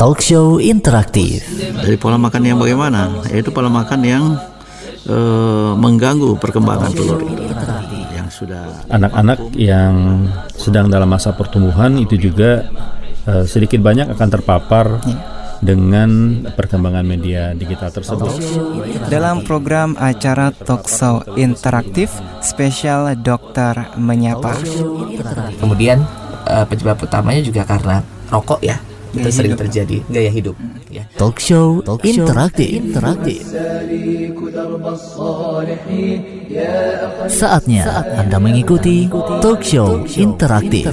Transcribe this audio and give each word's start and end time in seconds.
Talk 0.00 0.24
show 0.24 0.56
interaktif. 0.56 1.44
Dari 1.60 2.00
pola 2.00 2.16
makan 2.16 2.40
yang 2.40 2.56
bagaimana? 2.56 3.20
Yaitu 3.28 3.52
pola 3.52 3.68
makan 3.68 4.00
yang 4.00 4.32
uh, 5.04 5.76
mengganggu 5.76 6.40
perkembangan 6.40 6.88
telur 6.96 7.20
yang 8.16 8.32
sudah 8.32 8.88
anak-anak 8.88 9.52
yang 9.60 10.24
sedang 10.56 10.88
dalam 10.88 11.04
masa 11.04 11.36
pertumbuhan 11.36 12.00
itu 12.00 12.16
juga 12.16 12.64
uh, 13.28 13.44
sedikit 13.44 13.84
banyak 13.84 14.08
akan 14.16 14.28
terpapar 14.32 15.04
dengan 15.60 16.42
perkembangan 16.48 17.04
media 17.04 17.52
digital 17.52 17.92
tersebut. 17.92 18.32
Dalam 19.12 19.44
program 19.44 20.00
acara 20.00 20.48
Talkshow 20.48 21.36
interaktif 21.36 22.08
spesial 22.40 23.12
Dokter 23.20 23.92
Menyapa. 24.00 24.56
Kemudian 25.60 26.00
uh, 26.48 26.64
penyebab 26.64 27.04
utamanya 27.04 27.44
juga 27.44 27.68
karena 27.68 28.00
rokok 28.32 28.64
ya 28.64 28.80
Itu 29.15 29.23
gaya 29.23 29.31
sering 29.31 29.53
hidup. 29.55 29.61
terjadi 29.63 29.97
gaya 30.11 30.31
hidup 30.31 30.55
ya. 30.91 31.03
Talk 31.15 31.39
show, 31.39 31.79
Talk 31.87 32.03
show 32.03 32.27
interaktif. 32.27 32.67
interaktif. 32.83 33.39
Saatnya 37.31 37.83
Anda 38.19 38.37
mengikuti 38.43 39.07
Talk 39.39 39.63
Show 39.63 40.03
interaktif. 40.19 40.91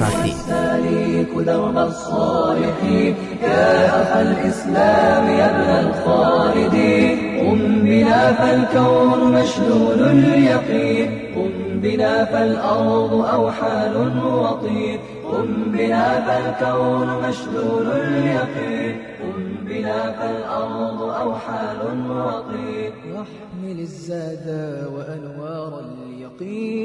درب 1.42 1.78
الصالحين 1.78 3.14
يا 3.42 4.02
أخ 4.02 4.16
الإسلام 4.16 5.24
يا 5.38 5.46
ابن 5.50 5.70
الخالدين 5.88 7.10
قم 7.40 7.58
بنا 7.84 8.32
فالكون 8.32 9.20
مشلول 9.32 10.00
اليقين 10.02 11.10
قم 11.34 11.50
بنا 11.82 12.24
فالأرض 12.24 13.12
أوحال 13.12 13.94
وطين 14.24 14.98
قم 15.31 15.47
بنا 15.71 16.05
فالكون 16.27 17.07
مشلول 17.29 17.87
اليقين 17.87 18.95
قم 19.19 19.39
بنا 19.67 19.99
فالأرض 20.17 21.01
أوحال 21.01 21.79
وطين 22.09 22.91
واحمل 23.13 23.77
الزاد 23.79 24.47
وأنوار 24.93 25.71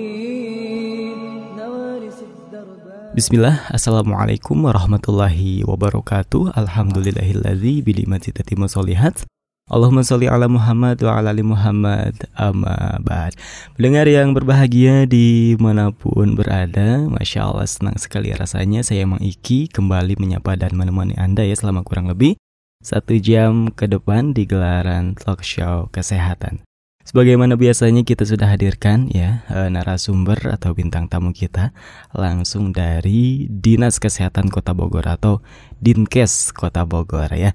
اليقين 0.03 1.17
نوارس 1.57 2.19
الدرب 2.23 2.83
Bismillah, 3.13 3.69
Assalamualaikum 3.69 4.57
warahmatullahi 4.65 5.69
wabarakatuh 5.69 6.57
Alhamdulillahilladzi 6.57 7.85
bilimati 7.85 8.33
tatimu 8.33 8.73
solihat 8.73 9.29
Allahumma 9.71 10.03
sholli 10.03 10.27
ala 10.27 10.51
Muhammad 10.51 10.99
wa 11.07 11.23
ala 11.23 11.31
ali 11.31 11.47
Muhammad. 11.47 12.27
Amma 12.35 12.99
ba'd. 12.99 13.39
Pendengar 13.79 14.11
yang 14.11 14.35
berbahagia 14.35 15.07
di 15.07 15.55
mana 15.55 15.95
pun 15.95 16.35
berada 16.35 17.07
Masya 17.07 17.47
Allah 17.47 17.71
senang 17.71 17.95
sekali 17.95 18.35
rasanya. 18.35 18.83
Saya 18.83 19.07
Mang 19.07 19.23
Iki 19.23 19.71
kembali 19.71 20.19
menyapa 20.19 20.59
dan 20.59 20.75
menemani 20.75 21.15
Anda 21.15 21.47
ya 21.47 21.55
Selama 21.55 21.87
kurang 21.87 22.11
lebih 22.11 22.35
satu 22.83 23.15
jam 23.23 23.71
ke 23.71 23.87
depan 23.87 24.35
di 24.35 24.51
gelaran 24.51 25.15
talk 25.15 25.47
show 25.47 25.87
kesehatan. 25.95 26.67
Sebagaimana 27.03 27.59
biasanya 27.59 28.07
kita 28.07 28.23
sudah 28.23 28.55
hadirkan 28.55 29.11
ya 29.11 29.43
eh, 29.51 29.71
narasumber 29.71 30.39
atau 30.55 30.71
bintang 30.71 31.11
tamu 31.11 31.35
kita 31.35 31.75
langsung 32.15 32.71
dari 32.71 33.51
Dinas 33.51 33.99
Kesehatan 33.99 34.51
Kota 34.51 34.71
Bogor 34.71 35.07
atau 35.07 35.43
Dinkes 35.83 36.51
Kota 36.55 36.87
Bogor 36.87 37.31
ya. 37.35 37.55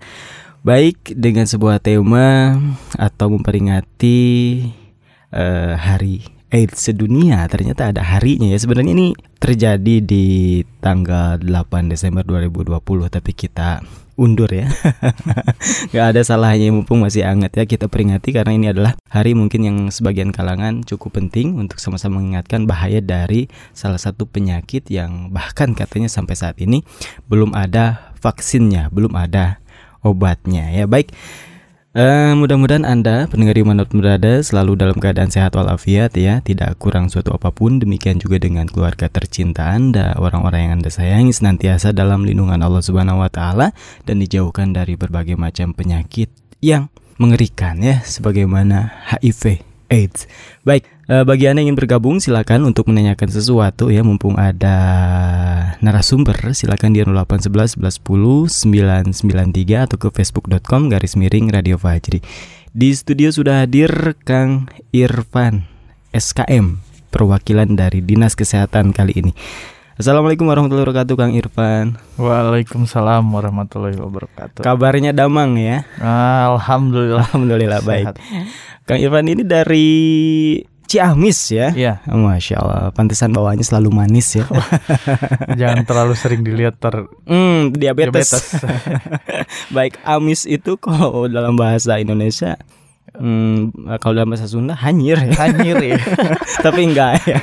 Baik 0.66 1.14
dengan 1.14 1.46
sebuah 1.46 1.78
tema 1.78 2.58
atau 2.98 3.30
memperingati 3.30 4.18
uh, 5.30 5.78
Hari 5.78 6.38
AIDS 6.50 6.90
sedunia. 6.90 7.46
Ternyata 7.46 7.94
ada 7.94 8.02
harinya 8.02 8.50
ya. 8.50 8.58
Sebenarnya 8.58 8.94
ini 8.98 9.08
terjadi 9.38 10.02
di 10.02 10.66
tanggal 10.82 11.38
8 11.38 11.94
Desember 11.94 12.26
2020 12.26 12.74
tapi 13.14 13.32
kita 13.38 13.86
undur 14.18 14.50
ya. 14.50 14.66
Nggak 15.94 16.06
ada 16.18 16.22
salahnya 16.26 16.74
mumpung 16.74 17.06
masih 17.06 17.22
hangat 17.22 17.54
ya 17.54 17.64
kita 17.70 17.86
peringati 17.86 18.34
karena 18.34 18.52
ini 18.58 18.74
adalah 18.74 18.98
hari 19.14 19.38
mungkin 19.38 19.62
yang 19.62 19.78
sebagian 19.94 20.34
kalangan 20.34 20.82
cukup 20.82 21.22
penting 21.22 21.54
untuk 21.54 21.78
sama-sama 21.78 22.18
mengingatkan 22.18 22.66
bahaya 22.66 22.98
dari 22.98 23.46
salah 23.78 24.02
satu 24.02 24.26
penyakit 24.26 24.90
yang 24.90 25.30
bahkan 25.30 25.78
katanya 25.78 26.10
sampai 26.10 26.34
saat 26.34 26.58
ini 26.58 26.82
belum 27.30 27.54
ada 27.54 28.18
vaksinnya 28.18 28.90
belum 28.90 29.14
ada 29.14 29.62
obatnya 30.08 30.72
ya. 30.72 30.88
Baik. 30.88 31.12
Uh, 31.98 32.38
mudah-mudahan 32.38 32.86
Anda 32.86 33.26
pendengar 33.26 33.58
di 33.58 33.66
mana 33.66 33.82
pun 33.82 34.06
berada 34.06 34.38
selalu 34.38 34.78
dalam 34.78 35.02
keadaan 35.02 35.34
sehat 35.34 35.58
walafiat 35.58 36.14
ya, 36.14 36.46
tidak 36.46 36.78
kurang 36.78 37.10
suatu 37.10 37.34
apa 37.34 37.50
pun. 37.50 37.82
Demikian 37.82 38.22
juga 38.22 38.38
dengan 38.38 38.70
keluarga 38.70 39.10
tercinta 39.10 39.74
Anda, 39.74 40.14
orang-orang 40.14 40.70
yang 40.70 40.74
Anda 40.78 40.94
sayangi 40.94 41.34
senantiasa 41.34 41.98
dalam 41.98 42.22
lindungan 42.22 42.62
Allah 42.62 42.86
Subhanahu 42.86 43.26
wa 43.26 43.34
taala 43.34 43.74
dan 44.06 44.22
dijauhkan 44.22 44.78
dari 44.78 44.94
berbagai 44.94 45.42
macam 45.42 45.74
penyakit 45.74 46.30
yang 46.62 46.94
mengerikan 47.18 47.82
ya, 47.82 48.06
sebagaimana 48.06 48.94
HIV 49.10 49.67
AIDS. 49.88 50.28
Baik, 50.68 50.88
uh, 51.08 51.24
bagi 51.24 51.48
Anda 51.48 51.64
yang 51.64 51.72
ingin 51.72 51.78
bergabung 51.80 52.20
silakan 52.20 52.68
untuk 52.68 52.92
menanyakan 52.92 53.32
sesuatu 53.32 53.88
ya 53.88 54.04
mumpung 54.04 54.36
ada 54.36 54.78
narasumber 55.80 56.36
silakan 56.52 56.96
di 56.96 57.04
0811 57.04 57.80
1110 57.80 59.14
993 59.16 59.86
atau 59.88 59.98
ke 59.98 60.08
facebook.com 60.12 60.92
garis 60.92 61.16
miring 61.16 61.52
Radio 61.52 61.80
Fajri. 61.80 62.20
Di 62.78 62.94
studio 62.94 63.32
sudah 63.34 63.66
hadir 63.66 64.14
Kang 64.28 64.70
Irfan 64.94 65.66
SKM 66.14 66.84
perwakilan 67.10 67.74
dari 67.74 68.04
Dinas 68.04 68.38
Kesehatan 68.38 68.94
kali 68.94 69.16
ini. 69.18 69.32
Assalamualaikum 69.98 70.46
warahmatullahi 70.46 70.86
wabarakatuh 70.86 71.16
Kang 71.18 71.34
Irfan 71.34 71.98
Waalaikumsalam 72.22 73.26
warahmatullahi 73.34 73.98
wabarakatuh 73.98 74.62
Kabarnya 74.62 75.10
damang 75.10 75.58
ya 75.58 75.90
Alhamdulillah 75.98 77.26
Alhamdulillah 77.26 77.82
baik 77.82 78.14
Kang 78.86 79.02
Irfan 79.02 79.26
ini 79.26 79.42
dari 79.42 79.90
Ciamis 80.88 81.52
ya. 81.52 81.76
Iya. 81.76 82.00
Masya 82.08 82.64
Allah. 82.64 82.96
Pantesan 82.96 83.36
bawahnya 83.36 83.60
selalu 83.60 83.92
manis 83.92 84.40
ya. 84.40 84.48
Jangan 85.60 85.84
terlalu 85.84 86.16
sering 86.16 86.48
dilihat 86.48 86.80
ter 86.80 87.04
hmm, 87.28 87.76
diabetes. 87.76 88.32
diabetes. 88.32 88.56
Baik, 89.76 90.00
amis 90.08 90.48
itu 90.48 90.80
kalau 90.80 91.28
dalam 91.28 91.60
bahasa 91.60 92.00
Indonesia 92.00 92.56
Hmm, 93.18 93.74
kalau 93.98 94.14
dalam 94.22 94.30
bahasa 94.30 94.46
Sunda 94.46 94.78
hanyir 94.78 95.18
ya. 95.18 95.34
Hanyir 95.36 95.78
ya. 95.82 95.98
Tapi 96.66 96.82
enggak 96.86 97.26
ya. 97.26 97.42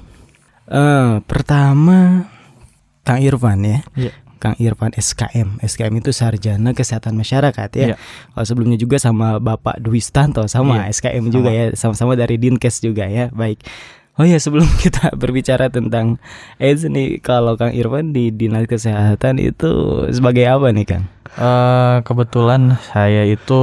Uh, 0.69 1.25
pertama 1.25 2.28
Kang 3.03 3.25
Irfan 3.25 3.64
ya. 3.64 3.81
Yeah. 3.97 4.12
Kang 4.42 4.58
Irfan 4.58 4.90
SKM. 4.99 5.62
SKM 5.62 5.94
itu 6.02 6.11
Sarjana 6.11 6.75
Kesehatan 6.75 7.14
Masyarakat 7.14 7.70
ya. 7.78 7.94
Yeah. 7.94 7.99
Kalau 8.34 8.43
sebelumnya 8.43 8.75
juga 8.75 8.99
sama 8.99 9.38
Bapak 9.38 9.78
Dwi 9.78 10.02
Stanto 10.02 10.43
sama 10.50 10.82
yeah. 10.82 10.90
SKM 10.90 11.31
sama. 11.31 11.34
juga 11.38 11.50
ya, 11.55 11.64
sama-sama 11.78 12.19
dari 12.19 12.43
Dinkes 12.43 12.82
juga 12.82 13.06
ya. 13.06 13.31
Baik. 13.31 13.62
Oh 14.19 14.26
ya 14.26 14.37
sebelum 14.43 14.67
kita 14.84 15.14
berbicara 15.14 15.70
tentang 15.70 16.19
AIDS 16.58 16.82
nih, 16.82 17.22
kalau 17.22 17.55
Kang 17.55 17.70
Irfan 17.70 18.11
di 18.11 18.34
Dinas 18.34 18.67
Kesehatan 18.67 19.38
itu 19.38 20.05
sebagai 20.11 20.50
apa 20.50 20.75
nih 20.75 20.87
Kang? 20.90 21.06
Uh, 21.32 22.05
kebetulan 22.05 22.76
saya 22.93 23.25
itu 23.25 23.62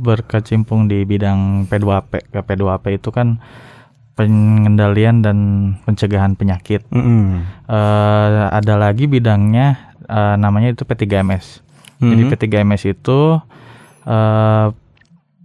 berkecimpung 0.00 0.88
di 0.88 1.04
bidang 1.04 1.66
P2P. 1.68 2.30
P2P 2.32 2.84
itu 2.96 3.12
kan 3.12 3.36
pengendalian 4.16 5.20
dan 5.20 5.38
pencegahan 5.84 6.40
penyakit. 6.40 6.84
Mm 6.88 7.02
-hmm. 7.04 7.28
uh, 7.68 8.48
ada 8.48 8.80
lagi 8.80 9.04
bidangnya 9.04 9.91
uh, 10.08 10.36
namanya 10.38 10.74
itu 10.74 10.82
P3MS. 10.86 11.62
Mm-hmm. 11.98 12.10
Jadi 12.10 12.22
P3MS 12.28 12.82
itu 12.92 13.38
uh, 14.06 14.66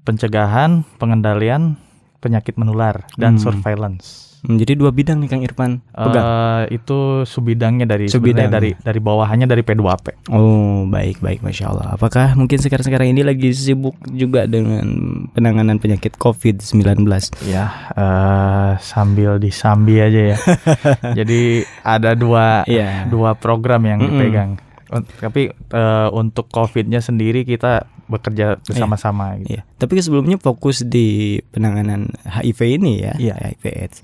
pencegahan, 0.04 0.88
pengendalian 0.98 1.78
penyakit 2.24 2.58
menular 2.58 3.06
dan 3.20 3.38
mm. 3.38 3.42
surveillance. 3.44 4.27
Hmm, 4.40 4.56
Jadi 4.56 4.74
dua 4.74 4.90
bidang 4.90 5.18
nih 5.18 5.28
Kang 5.28 5.42
Irfan 5.42 5.72
pegang. 5.90 6.22
Eh, 6.22 6.78
itu 6.78 6.98
subbidangnya 7.24 7.86
dari 7.86 8.06
sebenarnya 8.06 8.48
dari 8.48 8.70
dari 8.76 9.00
bawahannya 9.00 9.44
dari 9.44 9.62
P2P. 9.62 10.30
Oh 10.30 10.86
baik 10.86 11.18
baik 11.18 11.42
masya 11.42 11.68
Allah. 11.68 11.88
Apakah 11.92 12.34
mungkin 12.34 12.58
sekarang 12.58 12.84
sekarang 12.84 13.08
ini 13.10 13.22
lagi 13.22 13.50
sibuk 13.50 13.98
juga 14.08 14.46
dengan 14.46 14.86
penanganan 15.32 15.78
penyakit 15.78 16.16
COVID-19? 16.16 17.02
Ya, 17.44 17.66
eh, 17.92 18.72
sambil 18.78 19.38
disambi 19.38 19.98
aja 19.98 20.22
ya. 20.32 20.38
Jadi 21.18 21.42
ada 21.82 22.14
dua 22.14 22.62
Iya. 22.64 23.08
dua 23.08 23.34
program 23.34 23.84
yang 23.84 24.00
Mm-mm. 24.00 24.12
dipegang. 24.12 24.52
Un- 24.88 25.10
Tapi 25.10 25.50
eh, 25.50 26.08
untuk 26.12 26.48
COVID-nya 26.48 27.00
sendiri 27.00 27.42
kita 27.42 27.90
bekerja 28.08 28.60
bersama-sama. 28.64 29.36
Gitu. 29.40 29.60
Iya. 29.60 29.62
Tapi 29.78 29.94
sebelumnya 30.00 30.40
fokus 30.40 30.84
di 30.84 31.38
penanganan 31.52 32.12
HIV 32.24 32.60
ini 32.80 32.94
ya, 33.04 33.14
Iya. 33.20 33.36
HIV 33.36 33.64
AIDS. 33.72 33.98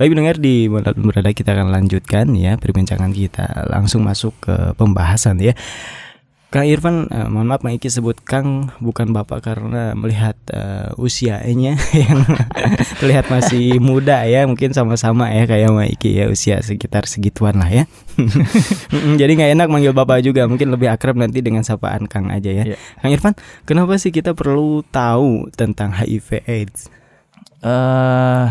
Baik 0.00 0.16
mendengar 0.16 0.36
di 0.40 0.66
mana 0.66 0.90
berada 0.96 1.30
kita 1.30 1.52
akan 1.52 1.68
lanjutkan 1.70 2.32
ya 2.34 2.56
perbincangan 2.56 3.12
kita 3.12 3.68
langsung 3.68 4.02
masuk 4.02 4.32
ke 4.42 4.56
pembahasan 4.74 5.38
ya. 5.38 5.52
Kang 6.50 6.66
Irfan, 6.66 7.06
eh, 7.14 7.30
mohon 7.30 7.46
maaf 7.46 7.62
Maiki 7.62 7.86
sebut 7.86 8.18
Kang 8.26 8.74
bukan 8.82 9.14
bapak 9.14 9.38
karena 9.38 9.94
melihat 9.94 10.34
eh, 10.50 10.90
usianya 10.98 11.78
yang 12.02 12.26
terlihat 12.98 13.30
masih 13.30 13.78
muda 13.78 14.26
ya, 14.26 14.50
mungkin 14.50 14.74
sama-sama 14.74 15.30
ya 15.30 15.46
kayak 15.46 15.70
Maiki 15.70 16.18
ya 16.18 16.26
usia 16.26 16.58
sekitar 16.58 17.06
segituan 17.06 17.54
lah 17.62 17.70
ya. 17.70 17.84
Jadi 19.20 19.32
nggak 19.38 19.50
enak 19.54 19.68
manggil 19.70 19.94
bapak 19.94 20.26
juga, 20.26 20.50
mungkin 20.50 20.74
lebih 20.74 20.90
akrab 20.90 21.14
nanti 21.14 21.38
dengan 21.38 21.62
sapaan 21.62 22.10
Kang 22.10 22.34
aja 22.34 22.50
ya. 22.50 22.74
Iya. 22.74 22.76
Kang 22.98 23.14
Irfan, 23.14 23.34
kenapa 23.62 23.94
sih 24.02 24.10
kita 24.10 24.34
perlu 24.34 24.82
tahu 24.90 25.54
tentang 25.54 25.94
HIV/AIDS? 25.94 26.90
eh 27.60 28.46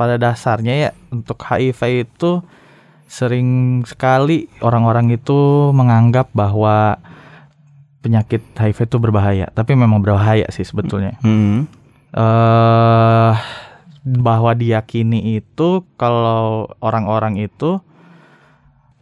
pada 0.00 0.16
dasarnya 0.16 0.74
ya 0.88 0.90
untuk 1.12 1.36
HIV 1.44 2.08
itu 2.08 2.40
sering 3.04 3.82
sekali 3.84 4.48
orang-orang 4.64 5.12
itu 5.12 5.68
menganggap 5.76 6.32
bahwa 6.32 6.96
penyakit 8.00 8.40
HIV 8.56 8.88
itu 8.88 8.96
berbahaya, 8.96 9.46
tapi 9.52 9.76
memang 9.76 10.00
berbahaya 10.00 10.48
sih 10.52 10.64
sebetulnya. 10.64 11.16
Hmm. 11.20 11.68
eh 12.10 13.34
bahwa 14.00 14.56
diyakini 14.56 15.38
itu 15.38 15.84
kalau 15.94 16.66
orang-orang 16.80 17.36
itu 17.36 17.78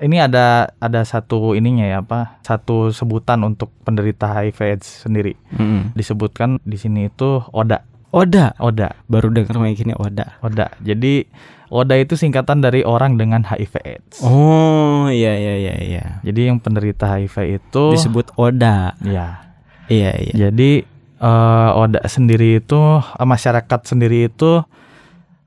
ini 0.03 0.19
ada 0.19 0.75
ada 0.83 1.07
satu 1.07 1.55
ininya 1.55 1.87
ya 1.87 2.03
apa 2.03 2.43
satu 2.43 2.91
sebutan 2.91 3.43
untuk 3.47 3.71
penderita 3.87 4.31
HIV 4.31 4.59
AIDS 4.59 5.07
sendiri 5.07 5.39
Hmm. 5.55 5.95
disebutkan 5.95 6.59
di 6.67 6.77
sini 6.77 7.09
itu 7.09 7.43
ODA 7.55 7.83
Oda, 8.09 8.57
ODA 8.57 8.97
baru 9.05 9.29
dengar 9.29 9.61
Maiki 9.61 9.85
ini 9.85 9.93
Oda. 9.93 10.41
ODA 10.41 10.73
jadi 10.81 11.29
ODA 11.69 11.97
itu 11.99 12.15
singkatan 12.15 12.59
dari 12.59 12.81
orang 12.81 13.15
dengan 13.15 13.41
HIV 13.41 13.75
AIDS 13.79 14.21
Oh 14.21 15.07
iya 15.07 15.33
iya 15.33 15.55
iya 15.59 15.75
iya. 15.79 16.05
jadi 16.21 16.49
yang 16.49 16.59
penderita 16.59 17.09
HIV 17.11 17.37
itu 17.59 17.85
Disebut 17.93 18.33
Oda. 18.35 18.93
ya 19.01 19.45
Iya 19.87 20.13
iya. 20.19 20.35
Jadi 20.45 20.85
eh, 21.19 21.71
Oda 21.75 22.05
sendiri 22.05 22.59
itu 22.59 22.77
eh, 22.99 23.25
masyarakat 23.27 23.81
sendiri 23.83 24.29
itu 24.29 24.61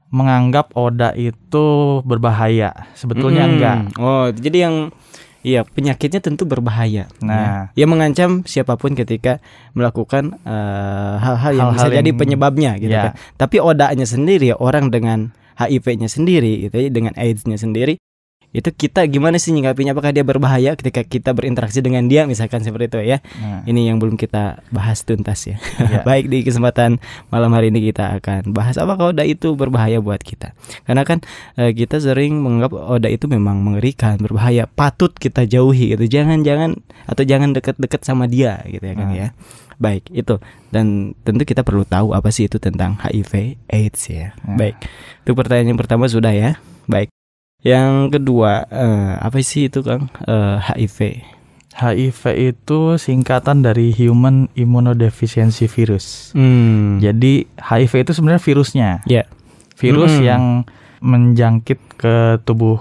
menganggap 0.09 0.73
Oda 0.73 1.13
itu 1.13 1.65
berbahaya. 2.01 2.89
Sebetulnya 2.93 3.45
Mm-mm. 3.45 3.53
enggak. 3.53 3.77
Oh, 3.97 4.27
jadi 4.29 4.57
yang 4.67 4.75
Iya, 5.41 5.65
penyakitnya 5.65 6.21
tentu 6.21 6.45
berbahaya. 6.45 7.09
Nah. 7.17 7.73
ya. 7.73 7.85
Mengancam 7.85 8.45
siapa 8.45 8.77
pun 8.77 8.93
ketika 8.93 9.41
melakukan 9.73 10.37
eh, 10.39 11.13
hal-hal 11.17 11.51
yang 11.51 11.67
bisa 11.71 11.85
Hal-hal 11.85 11.97
jadi 11.97 12.09
yang- 12.09 12.19
penyebabnya 12.19 12.71
gitu 12.77 12.93
Ya. 12.93 13.03
kan. 13.09 13.13
Tapi 13.37 13.57
odanya 13.57 14.05
sendiri, 14.05 14.53
orang 14.53 14.89
dengan 14.89 15.33
HIV-nya 15.67 16.09
sendiri 16.09 16.69
gitu 16.69 16.75
ya, 16.77 16.89
dengan 16.89 17.13
AIDS-nya 17.17 17.57
sendiri, 17.57 18.01
itu 18.51 18.67
kita 18.67 19.07
gimana 19.07 19.39
sih 19.39 19.55
nyikapinya 19.55 19.95
apakah 19.95 20.11
dia 20.11 20.27
berbahaya 20.27 20.75
ketika 20.75 21.07
kita 21.07 21.31
berinteraksi 21.31 21.79
dengan 21.79 22.11
dia 22.11 22.27
misalkan 22.27 22.59
seperti 22.59 22.91
itu 22.91 22.99
ya. 23.15 23.17
Nah, 23.39 23.63
Ini 23.63 23.91
yang 23.91 23.97
belum 24.03 24.19
kita 24.19 24.67
bahas 24.75 25.07
tuntas 25.07 25.47
ya. 25.47 25.55
Ya. 25.79 26.03
Baik 26.07 26.27
di 26.27 26.43
kesempatan 26.43 26.99
malam 27.31 27.55
hari 27.55 27.71
ini 27.71 27.79
kita 27.91 28.19
akan 28.19 28.51
bahas 28.51 28.75
apakah 28.75 29.15
oda 29.15 29.23
itu 29.23 29.55
berbahaya 29.55 30.03
buat 30.03 30.19
kita. 30.19 30.51
Karena 30.83 31.07
kan 31.07 31.23
eh, 31.55 31.71
kita 31.71 32.03
sering 32.03 32.43
menganggap 32.43 32.75
oda 32.75 33.07
itu 33.07 33.31
memang 33.31 33.63
mengerikan, 33.63 34.19
berbahaya, 34.19 34.67
patut 34.67 35.15
kita 35.15 35.47
jauhi 35.47 35.95
gitu. 35.95 36.03
Jangan-jangan 36.11 36.75
atau 37.07 37.23
jangan 37.23 37.55
deket-deket 37.55 38.03
sama 38.03 38.27
dia 38.27 38.59
gitu 38.67 38.83
ya 38.83 38.95
kan 38.99 39.07
ya. 39.15 39.27
Baik, 39.81 40.13
itu. 40.13 40.37
Dan 40.69 41.17
tentu 41.25 41.41
kita 41.41 41.65
perlu 41.65 41.81
tahu 41.81 42.13
apa 42.13 42.29
sih 42.29 42.45
itu 42.45 42.61
tentang 42.61 43.01
HIV 43.01 43.57
AIDS 43.65 44.01
ya. 44.13 44.37
Hmm. 44.45 44.61
Baik. 44.61 44.77
Itu 45.25 45.33
pertanyaan 45.33 45.73
yang 45.73 45.81
pertama 45.81 46.05
sudah 46.05 46.29
ya. 46.29 46.61
Baik. 46.85 47.09
Yang 47.65 48.13
kedua, 48.13 48.69
eh, 48.69 49.11
apa 49.17 49.41
sih 49.41 49.73
itu 49.73 49.81
Kang? 49.81 50.05
Eh, 50.29 50.57
HIV. 50.61 51.25
HIV 51.71 52.21
itu 52.53 52.79
singkatan 53.01 53.65
dari 53.65 53.89
Human 53.95 54.53
Immunodeficiency 54.53 55.65
Virus. 55.65 56.29
Hmm. 56.37 57.01
Jadi 57.01 57.49
HIV 57.57 58.05
itu 58.05 58.11
sebenarnya 58.13 58.41
virusnya. 58.43 58.89
Ya. 59.09 59.25
Virus 59.81 60.13
Mm-mm. 60.13 60.27
yang 60.29 60.43
menjangkit 61.01 61.79
ke 61.97 62.37
tubuh 62.45 62.77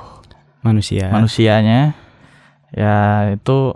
manusia. 0.60 1.08
manusianya. 1.08 1.96
Ya 2.76 3.30
itu 3.32 3.72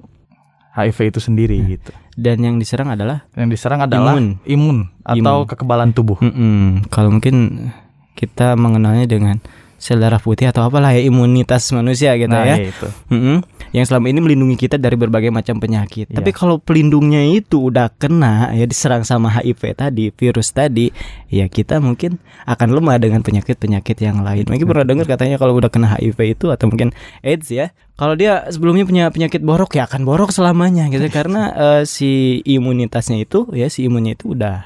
HIV 0.76 1.14
itu 1.14 1.20
sendiri 1.24 1.56
gitu. 1.64 1.92
Dan 2.14 2.38
yang 2.40 2.56
diserang 2.56 2.88
adalah 2.88 3.26
Yang 3.34 3.48
diserang 3.58 3.82
adalah 3.82 4.14
Imun. 4.14 4.38
imun, 4.46 4.78
atau 5.02 5.42
Imun. 5.42 5.50
kekebalan 5.50 5.90
tubuh. 5.90 6.18
Mm-mm. 6.18 6.86
kalau 6.88 7.10
mungkin 7.10 7.68
kita 8.14 8.54
mengenalnya 8.54 9.04
dengan 9.04 9.42
sel 9.84 10.00
darah 10.00 10.16
putih 10.16 10.48
atau 10.48 10.64
apalah 10.64 10.96
ya 10.96 11.04
imunitas 11.04 11.68
manusia 11.76 12.16
gitu 12.16 12.32
nah, 12.32 12.48
ya. 12.48 12.56
iya 12.56 12.72
itu. 12.72 12.88
Mm-mm. 13.12 13.44
Yang 13.76 13.92
selama 13.92 14.08
ini 14.08 14.24
melindungi 14.24 14.56
kita 14.56 14.80
dari 14.80 14.96
berbagai 14.96 15.28
macam 15.28 15.60
penyakit. 15.60 16.08
Iya. 16.08 16.24
Tapi 16.24 16.32
kalau 16.32 16.56
pelindungnya 16.56 17.20
itu 17.28 17.68
udah 17.68 17.92
kena 17.92 18.56
ya 18.56 18.64
diserang 18.64 19.04
sama 19.04 19.28
HIV 19.28 19.76
tadi, 19.76 20.08
virus 20.08 20.56
tadi, 20.56 20.88
ya 21.28 21.52
kita 21.52 21.84
mungkin 21.84 22.16
akan 22.48 22.68
lemah 22.72 22.96
dengan 22.96 23.20
penyakit-penyakit 23.20 24.00
yang 24.00 24.24
lain. 24.24 24.48
Mungkin 24.48 24.64
pernah 24.64 24.88
dengar 24.88 25.04
katanya 25.04 25.36
kalau 25.36 25.52
udah 25.60 25.68
kena 25.68 26.00
HIV 26.00 26.40
itu 26.40 26.48
atau 26.48 26.64
mungkin 26.64 26.96
AIDS 27.20 27.52
ya, 27.52 27.76
kalau 28.00 28.16
dia 28.16 28.48
sebelumnya 28.48 28.88
punya 28.88 29.04
penyakit 29.12 29.44
borok 29.44 29.76
ya 29.76 29.84
akan 29.84 30.08
borok 30.08 30.32
selamanya 30.32 30.88
gitu 30.88 31.04
karena 31.20 31.52
eh, 31.52 31.82
si 31.84 32.40
imunitasnya 32.40 33.20
itu 33.20 33.52
ya 33.52 33.68
si 33.68 33.84
imunnya 33.84 34.16
itu 34.16 34.32
udah 34.32 34.64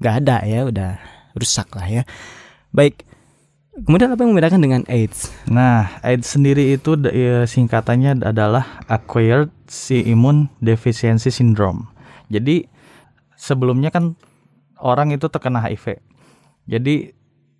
nggak 0.00 0.14
ada 0.24 0.36
ya, 0.48 0.64
udah 0.64 0.90
rusak 1.36 1.68
lah 1.76 1.84
ya. 1.84 2.02
Baik. 2.72 3.07
Kemudian 3.84 4.10
apa 4.10 4.20
yang 4.24 4.34
membedakan 4.34 4.60
dengan 4.62 4.82
AIDS? 4.90 5.30
Nah, 5.46 5.92
AIDS 6.02 6.34
sendiri 6.34 6.74
itu 6.74 6.98
ya, 7.12 7.46
singkatannya 7.46 8.24
adalah 8.26 8.82
Acquired 8.90 9.52
Immune 9.90 10.50
Deficiency 10.58 11.30
Syndrome. 11.30 11.86
Jadi 12.32 12.66
sebelumnya 13.38 13.94
kan 13.94 14.18
orang 14.82 15.14
itu 15.14 15.30
terkena 15.30 15.62
HIV. 15.62 16.02
Jadi 16.68 17.14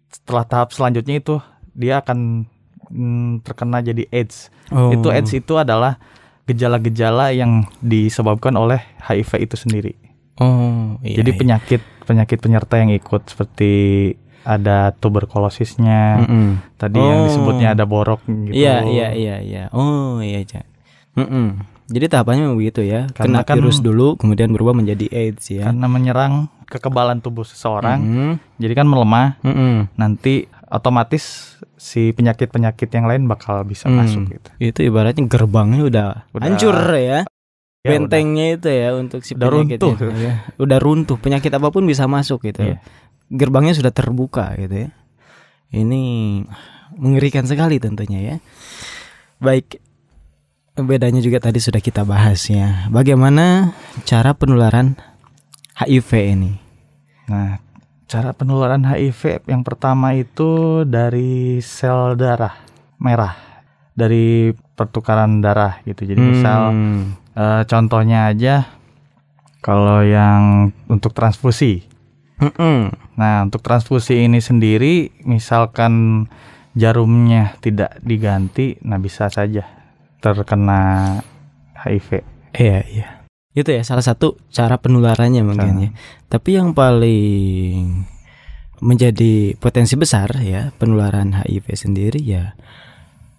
setelah 0.09 0.45
tahap 0.45 0.75
selanjutnya 0.75 1.21
itu 1.21 1.39
dia 1.77 2.01
akan 2.03 2.49
mm, 2.91 3.47
terkena 3.47 3.79
jadi 3.81 4.05
AIDS. 4.11 4.51
Oh. 4.75 4.91
Itu 4.93 5.09
AIDS 5.13 5.33
itu 5.33 5.55
adalah 5.57 6.01
gejala-gejala 6.49 7.37
yang 7.37 7.69
disebabkan 7.85 8.57
oleh 8.57 8.81
HIV 9.05 9.45
itu 9.45 9.57
sendiri. 9.57 9.95
Oh, 10.39 10.97
iya, 11.03 11.19
jadi 11.21 11.35
iya. 11.35 11.39
penyakit 11.39 11.83
penyakit 12.07 12.39
penyerta 12.39 12.79
yang 12.79 12.95
ikut 12.95 13.27
seperti 13.27 13.73
ada 14.49 14.97
tuberkulosisnya, 14.97 16.25
Mm-mm. 16.25 16.47
tadi 16.75 16.97
yang 16.97 17.21
Oh. 17.21 17.25
disebutnya 17.29 17.69
ada 17.71 17.85
borok 17.85 18.25
gitu. 18.25 18.57
Iya 18.57 18.81
iya 18.83 19.09
iya 19.13 19.37
iya. 19.39 19.65
Oh 19.71 20.19
iya 20.19 20.41
ja. 20.41 20.65
Mm-mm. 21.15 21.61
Jadi 21.87 22.05
tahapannya 22.07 22.43
memang 22.45 22.57
begitu 22.57 22.81
ya. 22.81 23.09
Karena 23.11 23.41
Kena 23.41 23.47
kan- 23.47 23.57
virus 23.59 23.79
dulu, 23.79 24.17
kemudian 24.17 24.49
berubah 24.49 24.73
menjadi 24.73 25.09
AIDS 25.11 25.49
ya. 25.51 25.69
Karena 25.69 25.85
menyerang 25.87 26.33
kekebalan 26.65 27.21
tubuh 27.21 27.45
seseorang, 27.45 27.99
Mm. 27.99 28.33
jadi 28.57 28.73
kan 28.75 28.87
melemah. 28.87 29.41
Mm-mm. 29.41 29.89
Nanti 29.95 30.45
otomatis 30.69 31.57
si 31.75 32.11
penyakit-penyakit 32.11 32.89
yang 32.91 33.05
lain 33.05 33.25
bakal 33.25 33.63
bisa 33.63 33.87
Hmm. 33.87 33.99
masuk 33.99 34.23
gitu. 34.29 34.49
Itu 34.59 34.81
ibaratnya 34.83 35.25
gerbangnya 35.25 35.83
udah, 35.83 36.09
Udah- 36.31 36.43
hancur 36.43 36.77
ya. 36.95 37.25
Ya, 37.79 37.95
Bentengnya 37.95 38.53
itu 38.53 38.69
ya 38.69 38.91
untuk 38.93 39.23
si 39.23 39.33
Udah 39.33 39.49
penyakit 39.49 39.79
runtuh. 39.79 40.11
ya. 40.13 40.45
Udah 40.57 40.77
runtuh. 40.77 41.17
Penyakit 41.17 41.49
apa 41.49 41.71
pun 41.71 41.87
bisa 41.87 42.05
masuk 42.05 42.43
gitu. 42.45 42.67
Iya. 42.67 42.83
Gerbangnya 43.29 43.77
sudah 43.77 43.93
terbuka 43.93 44.57
gitu 44.57 44.89
ya. 44.89 44.91
Ini 45.69 46.03
mengerikan 46.97 47.45
sekali 47.45 47.77
tentunya 47.77 48.21
ya. 48.21 48.37
Baik. 49.39 49.81
Bedanya 50.79 51.19
juga 51.19 51.43
tadi 51.43 51.59
sudah 51.59 51.83
kita 51.83 52.07
bahas 52.07 52.47
ya. 52.47 52.87
Bagaimana 52.89 53.75
cara 54.07 54.31
penularan 54.33 54.95
HIV 55.75 56.11
ini? 56.39 56.53
Nah, 57.27 57.59
cara 58.07 58.31
penularan 58.33 58.87
HIV 58.87 59.45
yang 59.51 59.67
pertama 59.67 60.15
itu 60.15 60.83
dari 60.87 61.59
sel 61.61 62.15
darah 62.15 62.55
merah, 62.97 63.35
dari 63.93 64.55
pertukaran 64.55 65.43
darah 65.43 65.83
gitu. 65.83 66.07
Jadi 66.07 66.21
misal 66.23 66.71
Hmm. 66.71 67.03
eh, 67.35 67.63
contohnya 67.67 68.31
aja 68.31 68.71
kalau 69.61 70.07
yang 70.07 70.71
untuk 70.87 71.11
transfusi. 71.11 71.83
Mm-mm. 72.39 73.08
Nah, 73.19 73.43
untuk 73.43 73.67
transfusi 73.67 74.31
ini 74.31 74.39
sendiri, 74.39 75.27
misalkan 75.27 76.25
jarumnya 76.79 77.59
tidak 77.59 77.99
diganti, 77.99 78.79
nah 78.87 79.03
bisa 79.03 79.27
saja 79.27 79.67
terkena 80.23 81.19
HIV. 81.75 82.23
Iya, 82.55 82.81
iya. 82.87 83.09
Itu 83.59 83.75
ya 83.75 83.83
salah 83.83 84.07
satu 84.07 84.39
cara 84.55 84.79
penularannya 84.79 85.43
mungkin 85.43 85.75
ya. 85.83 85.91
Tapi 86.31 86.63
yang 86.63 86.79
paling 86.79 88.07
menjadi 88.79 89.59
potensi 89.59 89.99
besar 89.99 90.31
ya 90.39 90.71
penularan 90.79 91.35
HIV 91.35 91.67
sendiri 91.75 92.23
ya 92.23 92.55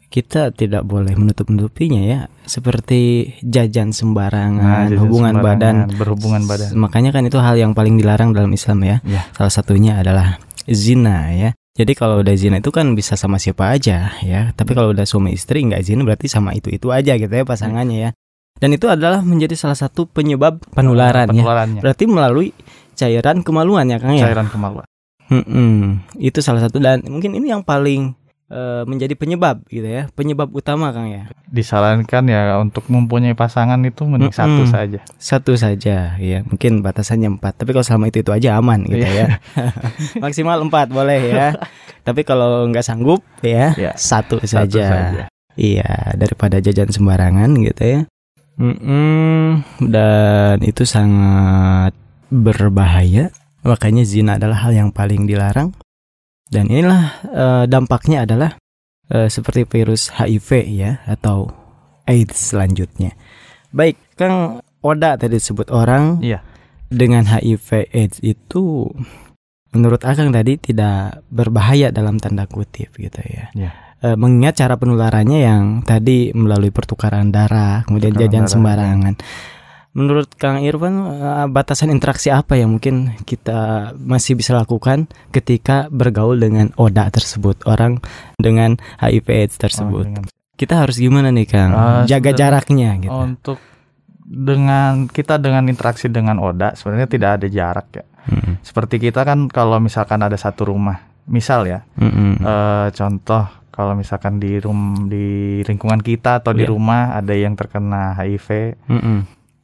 kita 0.10 0.50
tidak 0.50 0.90
boleh 0.90 1.14
menutup-nutupinya 1.14 2.02
ya 2.02 2.20
seperti 2.50 3.34
jajan 3.46 3.94
sembarangan, 3.94 4.58
Nah, 4.58 4.86
jajan 4.90 5.00
hubungan 5.06 5.34
sembarangan, 5.38 5.78
badan. 5.86 5.98
berhubungan 6.02 6.42
badan. 6.50 6.70
Makanya 6.74 7.14
kan 7.14 7.24
itu 7.30 7.38
hal 7.38 7.56
yang 7.62 7.78
paling 7.78 7.94
dilarang 8.02 8.34
dalam 8.34 8.50
Islam 8.50 8.82
ya. 8.82 8.98
Ya. 9.06 9.30
Salah 9.38 9.54
satunya 9.54 10.02
adalah 10.02 10.42
zina 10.66 11.30
ya. 11.30 11.54
Jadi 11.78 11.94
kalau 11.96 12.20
udah 12.20 12.36
zina 12.36 12.58
itu 12.60 12.74
kan 12.74 12.92
bisa 12.98 13.14
sama 13.16 13.38
siapa 13.38 13.70
aja 13.70 14.18
ya. 14.26 14.50
Tapi 14.58 14.74
kalau 14.74 14.92
udah 14.92 15.06
suami 15.06 15.38
istri 15.38 15.62
nggak 15.64 15.86
zina 15.86 16.02
berarti 16.02 16.26
sama 16.26 16.58
itu 16.58 16.74
itu 16.74 16.90
aja 16.90 17.14
gitu 17.16 17.30
ya 17.30 17.46
pasangannya 17.46 18.10
ya. 18.10 18.12
Dan 18.60 18.76
itu 18.76 18.90
adalah 18.92 19.24
menjadi 19.24 19.56
salah 19.56 19.78
satu 19.78 20.10
penyebab 20.10 20.60
penularan 20.74 21.30
ya. 21.32 21.46
Penularannya. 21.46 21.80
Berarti 21.86 22.04
melalui 22.10 22.52
cairan 22.98 23.46
kemaluan 23.46 23.88
ya 23.88 24.02
Kang 24.02 24.18
ya. 24.18 24.28
Cairan 24.28 24.50
kemaluan. 24.52 24.84
Mm-mm. 25.30 26.02
Itu 26.18 26.42
salah 26.42 26.66
satu 26.66 26.82
dan 26.82 27.06
mungkin 27.06 27.38
ini 27.38 27.54
yang 27.54 27.62
paling 27.62 28.18
eh, 28.50 28.84
menjadi 28.84 29.14
penyebab 29.14 29.64
gitu 29.70 29.86
ya. 29.86 30.10
Penyebab 30.12 30.50
utama 30.52 30.90
Kang 30.90 31.08
ya. 31.08 31.30
Disarankan 31.48 32.24
ya 32.26 32.58
untuk 32.58 32.86
mempunyai 32.90 33.34
pasangan 33.34 33.80
itu 33.82 34.04
mending 34.04 34.30
Mm-mm. 34.30 34.42
satu 34.42 34.64
saja. 34.66 35.00
Satu 35.16 35.54
saja 35.56 36.18
ya. 36.18 36.40
Mungkin 36.44 36.82
batasannya 36.82 37.40
empat. 37.40 37.62
Tapi 37.62 37.72
kalau 37.72 37.86
selama 37.86 38.10
itu 38.10 38.22
itu 38.22 38.30
aja 38.30 38.58
aman 38.58 38.84
gitu 38.84 39.02
ya. 39.02 39.38
Maksimal 40.24 40.62
empat 40.62 40.90
boleh 40.90 41.20
ya. 41.30 41.48
Tapi 42.08 42.22
kalau 42.24 42.66
nggak 42.68 42.86
sanggup 42.86 43.22
ya, 43.42 43.78
Ya, 43.78 43.94
satu, 43.94 44.42
Satu 44.42 44.74
saja. 44.74 44.86
saja. 44.90 45.24
Iya, 45.54 46.16
daripada 46.16 46.58
jajan 46.58 46.88
sembarangan 46.90 47.52
gitu 47.60 47.84
ya. 47.84 48.00
Mm-mm, 48.60 49.64
dan 49.88 50.60
itu 50.64 50.84
sangat 50.84 51.92
berbahaya. 52.28 53.32
Makanya 53.64 54.04
zina 54.04 54.40
adalah 54.40 54.64
hal 54.64 54.72
yang 54.72 54.90
paling 54.90 55.28
dilarang. 55.28 55.76
Dan 56.50 56.66
inilah 56.68 57.04
eh, 57.30 57.64
dampaknya 57.70 58.26
adalah 58.26 58.58
eh, 59.14 59.30
seperti 59.30 59.70
virus 59.70 60.10
HIV 60.10 60.50
ya 60.74 60.92
atau 61.06 61.54
AIDS 62.10 62.54
selanjutnya. 62.54 63.14
Baik, 63.70 64.02
Kang 64.18 64.66
Oda 64.82 65.14
tadi 65.14 65.38
disebut 65.38 65.70
orang 65.70 66.18
Iya. 66.26 66.42
dengan 66.90 67.30
HIV 67.30 67.94
AIDS 67.94 68.18
itu 68.26 68.90
menurut 69.70 70.02
Akang 70.02 70.34
tadi 70.34 70.58
tidak 70.58 71.22
berbahaya 71.30 71.94
dalam 71.94 72.18
tanda 72.18 72.50
kutip 72.50 72.98
gitu 72.98 73.22
ya. 73.22 73.54
Iya. 73.54 73.72
Eh, 74.00 74.16
mengingat 74.16 74.64
cara 74.64 74.80
penularannya 74.80 75.40
yang 75.44 75.64
tadi 75.84 76.32
melalui 76.32 76.72
pertukaran 76.72 77.30
darah, 77.36 77.84
kemudian 77.84 78.16
Pertukaran 78.16 78.32
jajan 78.32 78.44
darah, 78.48 78.54
sembarangan. 78.56 79.14
Menurut 79.90 80.30
Kang 80.32 80.62
Irfan 80.62 80.96
eh, 81.02 81.48
batasan 81.48 81.90
interaksi 81.90 82.30
apa 82.30 82.54
yang 82.54 82.70
mungkin 82.72 83.18
kita 83.20 83.92
masih 83.96 84.34
bisa 84.34 84.54
lakukan 84.54 85.06
ketika 85.30 85.90
bergaul 85.90 86.38
dengan 86.38 86.70
Oda 86.76 87.10
tersebut, 87.10 87.66
orang 87.66 87.98
dengan 88.36 88.78
HIV 88.98 89.28
AIDS 89.28 89.56
Oh, 89.56 89.62
tersebut? 89.62 90.04
dengan- 90.06 90.30
Kita 90.54 90.76
harus 90.78 91.00
gimana 91.00 91.32
nih 91.32 91.48
Kang? 91.48 91.72
Ah, 91.72 92.04
Jaga 92.04 92.32
jaraknya 92.32 93.00
gitu. 93.00 93.10
Untuk 93.10 93.58
dengan 94.22 95.08
kita 95.08 95.36
dengan 95.36 95.66
interaksi 95.66 96.06
dengan 96.06 96.38
Oda 96.38 96.76
sebenarnya 96.76 97.08
tidak 97.08 97.30
ada 97.36 97.48
jarak 97.48 97.88
ya. 97.92 98.06
Mm-mm. 98.28 98.62
Seperti 98.62 99.00
kita 99.00 99.24
kan 99.24 99.48
kalau 99.48 99.80
misalkan 99.80 100.20
ada 100.20 100.36
satu 100.36 100.70
rumah, 100.70 101.02
misal 101.26 101.66
ya, 101.66 101.82
Mm-mm. 101.96 102.38
eh, 102.38 102.88
contoh 102.92 103.42
kalau 103.72 103.96
misalkan 103.96 104.38
di 104.38 104.60
rum 104.60 105.08
di 105.08 105.26
lingkungan 105.64 105.98
kita 105.98 106.44
atau 106.44 106.52
di 106.52 106.62
Iya. 106.62 106.70
rumah 106.70 107.16
ada 107.16 107.32
yang 107.32 107.56
terkena 107.56 108.14
HIV, 108.14 108.76
Mm-mm. 108.86 109.18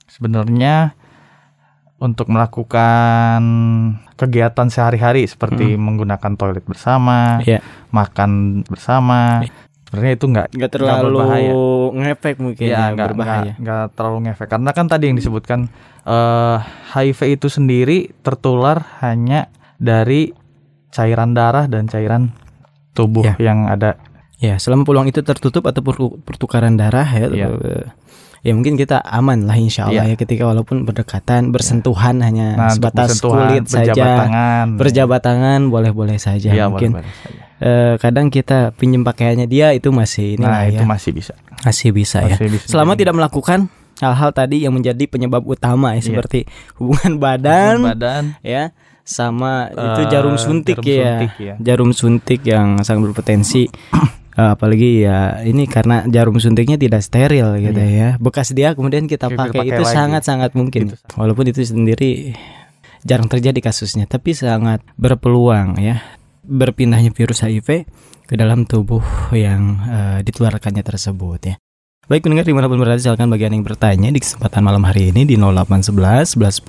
Sebenarnya 0.08 0.94
untuk 1.96 2.28
melakukan 2.28 3.42
kegiatan 4.14 4.68
sehari-hari 4.68 5.24
seperti 5.26 5.76
menggunakan 5.76 6.36
toilet 6.36 6.64
bersama, 6.64 7.40
Iya. 7.42 7.64
makan 7.90 8.62
bersama, 8.64 9.44
sebenarnya 9.86 10.14
itu 10.14 10.26
nggak 10.28 10.48
nggak 10.52 10.72
terlalu 10.72 11.18
ngefek 11.96 12.36
mungkin 12.38 12.66
ya 12.66 12.92
ya, 12.92 12.94
nggak 12.94 13.08
berbahaya. 13.10 13.54
nggak- 13.56 13.90
terlalu 13.94 14.18
ngefek 14.26 14.48
karena 14.50 14.72
kan 14.72 14.86
tadi 14.86 15.04
yang 15.08 15.18
disebutkan 15.18 15.72
eh, 16.04 16.58
HIV 16.92 17.20
itu 17.34 17.48
sendiri 17.48 18.14
tertular 18.22 18.86
hanya 19.00 19.50
dari 19.76 20.36
cairan 20.90 21.34
darah 21.34 21.66
dan 21.66 21.88
cairan 21.88 22.30
tubuh 22.94 23.26
Ya. 23.26 23.36
yang 23.42 23.66
ada 23.66 23.98
Ya, 24.36 24.60
selama 24.60 24.84
peluang 24.84 25.08
itu 25.08 25.24
tertutup 25.24 25.64
atau 25.64 25.80
pertu- 25.82 26.20
pertukaran 26.20 26.76
darah 26.76 27.08
ya, 27.08 27.26
Iya. 27.26 27.48
Ya 28.46 28.54
mungkin 28.54 28.78
kita 28.78 29.02
aman 29.02 29.50
lah 29.50 29.58
insya 29.58 29.90
Allah 29.90 30.06
ya 30.06 30.14
ketika 30.14 30.46
walaupun 30.46 30.86
berdekatan, 30.86 31.50
bersentuhan 31.50 32.22
hanya 32.22 32.54
nah 32.54 32.70
sebatas 32.70 33.18
bersentuhan, 33.18 33.34
kulit 33.42 33.64
berjabat 33.66 33.98
saja, 33.98 34.22
tangan 34.22 34.66
berjabat 34.78 35.20
tangan 35.20 35.62
boleh-boleh 35.68 36.18
saja. 36.22 36.50
ya, 36.54 36.70
mungkin 36.70 36.94
boleh-boleh 36.94 37.18
saja. 37.18 37.42
eh, 37.60 37.94
kadang 37.98 38.30
kita 38.30 38.70
pinjam 38.72 39.02
pakaiannya 39.02 39.50
dia 39.50 39.74
itu 39.74 39.90
masih 39.90 40.38
ini 40.38 40.46
nah 40.46 40.62
lah 40.62 40.70
itu 40.70 40.78
ya, 40.78 40.88
masih 40.88 41.12
bisa 41.12 41.34
masih 41.66 41.90
bisa 41.90 42.22
ya. 42.22 42.38
Masih 42.38 42.48
bisa 42.54 42.66
Selama 42.70 42.94
tidak 42.94 43.18
melakukan 43.18 43.66
hal-hal 43.98 44.30
tadi 44.30 44.62
yang 44.62 44.78
menjadi 44.78 45.04
penyebab 45.10 45.42
utama 45.42 45.98
ya, 45.98 45.98
Iya. 45.98 46.06
seperti 46.06 46.40
hubungan 46.78 47.18
badan, 47.18 47.76
badan 47.82 48.24
ya 48.40 48.70
sama 49.02 49.70
itu 49.70 50.02
eh, 50.02 50.10
jarum 50.10 50.36
suntik 50.36 50.78
jarum 50.78 50.86
ya 50.86 51.06
suntik 51.08 51.32
ya. 51.38 51.56
jarum 51.58 51.92
suntik 51.92 52.42
yang 52.42 52.82
sangat 52.82 53.10
berpotensi 53.10 53.70
Eh, 54.36 54.52
apalagi 54.52 55.08
ya 55.08 55.40
ini 55.48 55.64
karena 55.64 56.04
jarum 56.12 56.36
suntiknya 56.44 56.76
tidak 56.76 57.00
steril 57.08 57.56
gitu 57.56 57.80
ya 57.80 58.20
bekas 58.20 58.52
dia 58.52 58.76
kemudian 58.76 59.08
kita 59.08 59.32
pakai 59.32 59.64
pakai 59.64 59.72
itu 59.72 59.84
lagi. 59.88 59.96
sangat 59.96 60.22
sangat 60.28 60.52
mungkin 60.60 60.92
Itu. 60.92 61.00
walaupun 61.16 61.48
itu 61.48 61.64
sendiri 61.64 62.36
jarang 63.08 63.32
terjadi 63.32 63.56
kasusnya 63.64 64.04
tapi 64.12 64.36
sangat 64.36 64.84
berpeluang 65.00 65.80
ya 65.80 66.04
berpindahnya 66.44 67.16
virus 67.16 67.48
HIV 67.48 67.88
ke 68.28 68.36
dalam 68.36 68.68
tubuh 68.68 69.00
yang 69.32 69.80
eh, 69.88 70.20
ditularkannya 70.28 70.84
tersebut 70.84 71.42
ya 71.48 71.56
Baik 72.06 72.22
pendengar 72.22 72.46
di 72.46 72.54
mana 72.54 72.70
pun 72.70 72.78
berada 72.78 73.02
silakan 73.02 73.34
bagi 73.34 73.50
Anda 73.50 73.58
yang 73.58 73.66
bertanya 73.66 74.10
di 74.14 74.22
kesempatan 74.22 74.62
malam 74.62 74.86
hari 74.86 75.10
ini 75.10 75.26
di 75.26 75.42
0811 75.42 76.38
1110 76.38 76.62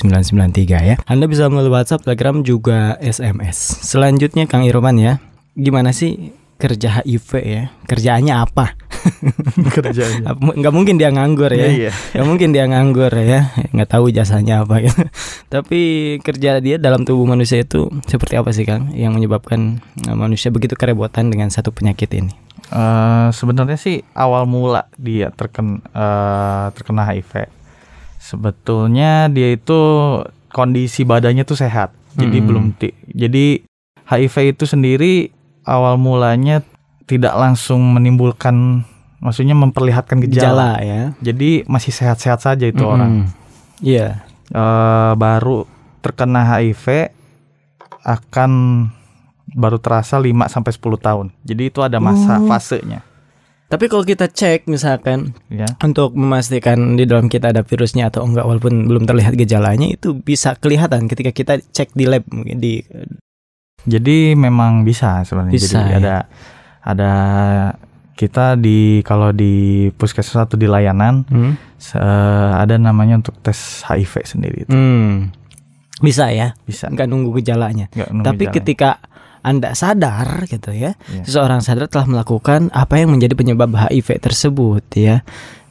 993 0.00 0.64
ya. 0.80 0.96
Anda 1.04 1.28
bisa 1.28 1.44
melalui 1.52 1.76
WhatsApp, 1.76 2.08
Telegram 2.08 2.40
juga 2.40 2.96
SMS. 2.96 3.84
Selanjutnya 3.84 4.48
Kang 4.48 4.64
Irwan 4.64 4.96
ya, 4.96 5.20
gimana 5.60 5.92
sih 5.92 6.32
kerja 6.58 7.00
HIV 7.00 7.30
ya? 7.40 7.62
Kerjaannya 7.84 8.34
apa? 8.34 8.74
kerjanya 9.70 10.34
Apa- 10.34 10.52
Nggak 10.52 10.74
mungkin 10.74 10.94
dia 10.94 11.08
nganggur 11.08 11.48
ya. 11.48 11.70
iya 11.70 11.90
Nggak 12.12 12.26
mungkin 12.26 12.48
dia 12.50 12.66
nganggur 12.66 13.08
ya. 13.10 13.46
Nggak 13.70 13.88
tahu 13.88 14.10
jasanya 14.10 14.62
apa 14.62 14.82
gitu. 14.82 15.06
Tapi 15.48 15.80
kerja 16.18 16.58
dia 16.58 16.76
dalam 16.76 17.02
tubuh 17.02 17.24
manusia 17.24 17.58
itu 17.58 17.86
seperti 18.04 18.34
apa 18.34 18.50
sih 18.50 18.62
Kang? 18.62 18.90
Yang 18.90 19.12
menyebabkan 19.16 19.78
eh, 20.02 20.12
manusia 20.12 20.50
begitu 20.50 20.74
kerebotan 20.74 21.30
dengan 21.30 21.48
satu 21.48 21.70
penyakit 21.70 22.10
ini? 22.12 22.34
Eh, 22.68 23.28
sebenarnya 23.30 23.78
sih 23.78 24.02
awal 24.12 24.44
mula 24.44 24.90
dia 24.94 25.30
terkena 25.30 25.78
terkena 26.70 27.06
HIV 27.06 27.48
sebetulnya 28.20 29.26
dia 29.26 29.48
itu 29.50 29.78
kondisi 30.48 31.00
badannya 31.02 31.42
tuh 31.42 31.56
sehat 31.56 31.94
jadi 32.12 32.36
Hmm. 32.36 32.46
belum 32.46 32.64
ti- 32.74 32.96
jadi 33.06 33.62
HIV 34.04 34.52
itu 34.52 34.64
sendiri 34.64 35.32
awal 35.68 36.00
mulanya 36.00 36.64
tidak 37.04 37.36
langsung 37.36 37.80
menimbulkan 37.92 38.84
maksudnya 39.18 39.52
memperlihatkan 39.52 40.22
gejala, 40.22 40.78
Gejala 40.78 40.86
ya. 40.86 41.02
jadi 41.20 41.66
masih 41.66 41.92
sehat-sehat 41.92 42.40
saja 42.40 42.64
itu 42.64 42.80
Mm-mm. 42.80 42.94
orang 42.94 43.12
Iya. 43.78 44.26
Eh, 44.48 45.12
baru 45.14 45.68
terkena 46.00 46.42
HIV 46.56 47.12
akan 48.00 48.50
baru 49.48 49.76
terasa 49.76 50.16
5 50.16 50.28
sampai 50.46 50.72
10 50.72 50.80
tahun 50.98 51.26
jadi 51.42 51.62
itu 51.68 51.80
ada 51.80 51.98
masa 51.98 52.38
Oh. 52.38 52.46
fasenya 52.46 53.04
Tapi 53.68 53.84
kalau 53.84 54.00
kita 54.00 54.32
cek 54.32 54.64
misalkan 54.64 55.36
ya 55.52 55.68
untuk 55.84 56.16
memastikan 56.16 56.96
di 56.96 57.04
dalam 57.04 57.28
kita 57.28 57.52
ada 57.52 57.60
virusnya 57.60 58.08
atau 58.08 58.24
enggak 58.24 58.48
walaupun 58.48 58.88
belum 58.88 59.04
terlihat 59.04 59.36
gejalanya 59.36 59.84
itu 59.84 60.16
bisa 60.16 60.56
kelihatan 60.56 61.04
ketika 61.04 61.28
kita 61.30 61.60
cek 61.60 61.92
di 61.92 62.08
lab 62.08 62.24
mungkin 62.32 62.56
di 62.56 62.80
Jadi 63.88 64.16
memang 64.34 64.84
bisa 64.84 65.24
sebenarnya. 65.24 65.54
Bisa, 65.54 65.80
Jadi 65.80 65.90
ya. 65.90 65.96
ada 65.98 66.16
ada 66.80 67.12
kita 68.12 68.54
di 68.54 69.00
kalau 69.00 69.30
di 69.30 69.86
puskesmas 69.90 70.44
atau 70.44 70.54
di 70.54 70.66
layanan 70.66 71.22
hmm, 71.22 71.52
ada 72.56 72.74
namanya 72.74 73.16
untuk 73.16 73.38
tes 73.38 73.56
HIV 73.82 74.12
sendiri 74.26 74.56
itu 74.62 74.70
Hmm. 74.70 75.30
bisa 75.98 76.26
ya 76.28 76.54
bisa. 76.62 76.86
nggak 76.86 77.06
nunggu 77.06 77.38
gejalanya. 77.38 77.86
Nggak 77.88 78.08
nunggu 78.08 78.26
Tapi 78.26 78.44
jalan. 78.44 78.54
ketika 78.54 78.90
anda 79.38 79.70
sadar 79.72 80.44
gitu 80.44 80.70
ya, 80.70 80.98
Iya. 81.08 81.22
seseorang 81.22 81.62
sadar 81.62 81.86
telah 81.86 82.04
melakukan 82.06 82.68
apa 82.68 82.98
yang 82.98 83.14
menjadi 83.14 83.32
penyebab 83.32 83.70
HIV 83.70 84.18
tersebut 84.20 84.82
ya. 84.92 85.22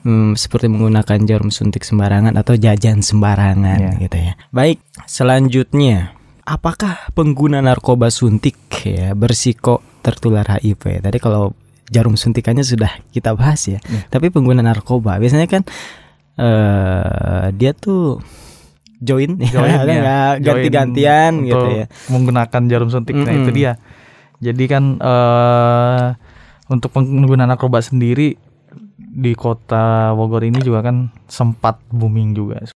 Hmm, 0.01 0.33
seperti 0.33 0.71
menggunakan 0.71 1.19
jarum 1.21 1.51
suntik 1.51 1.83
sembarangan 1.83 2.31
atau 2.33 2.55
jajan 2.55 3.03
sembarangan 3.03 3.79
Iya. 3.91 3.99
gitu 3.99 4.17
ya. 4.17 4.33
Baik, 4.49 4.79
selanjutnya 5.03 6.15
apakah 6.47 7.11
pengguna 7.11 7.59
narkoba 7.59 8.07
suntik 8.07 8.55
ya 8.87 9.11
bersiko 9.11 9.83
tertular 9.99 10.47
HIV. 10.47 11.03
Tadi 11.03 11.17
kalau 11.19 11.51
jarum 11.91 12.15
suntikannya 12.15 12.63
sudah 12.63 13.03
kita 13.11 13.35
bahas 13.35 13.67
ya. 13.67 13.83
Ya. 13.83 14.07
Tapi 14.07 14.31
pengguna 14.31 14.63
narkoba 14.63 15.19
biasanya 15.19 15.51
kan 15.51 15.67
eh 16.39 17.51
dia 17.57 17.75
tuh 17.75 18.23
join, 19.03 19.35
Join, 19.41 19.73
ya, 19.89 19.93
ya. 19.93 20.21
ganti-gantian 20.39 21.43
gitu 21.43 21.67
ya. 21.69 21.85
menggunakan 22.09 22.61
jarum 22.69 22.89
suntik 22.89 23.13
nah 23.17 23.33
itu 23.33 23.49
dia 23.53 23.77
jadi 24.37 24.63
kan 24.69 24.83
eh 25.01 26.05
untuk 26.69 26.93
pengguna 26.93 27.49
narkoba 27.49 27.81
sendiri 27.81 28.37
di 28.97 29.33
kota 29.33 30.13
Bogor 30.13 30.45
ini 30.45 30.61
juga 30.61 30.85
kan 30.85 31.09
sempat 31.25 31.81
booming 31.89 32.37
juga 32.37 32.69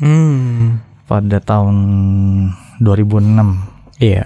Hmm. 0.00 0.80
Pada 1.12 1.38
tahun 1.38 1.76
2006 2.80 4.00
Iya. 4.00 4.24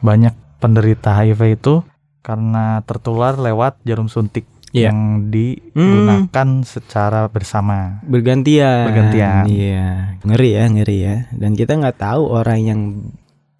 banyak 0.00 0.32
penderita 0.56 1.12
HIV 1.12 1.40
itu 1.54 1.84
karena 2.20 2.80
tertular 2.82 3.36
lewat 3.36 3.76
jarum 3.84 4.08
suntik 4.08 4.48
Iya. 4.72 4.88
yang 4.88 5.28
digunakan 5.28 6.48
secara 6.64 7.28
bersama 7.28 8.00
bergantian 8.02 8.88
Bergantian. 8.88 9.44
iya 9.44 10.16
ngeri 10.24 10.50
ya 10.50 10.64
ngeri 10.66 10.96
ya 10.98 11.16
dan 11.30 11.52
kita 11.52 11.76
nggak 11.76 12.00
tahu 12.00 12.22
orang 12.24 12.58
yang 12.58 12.80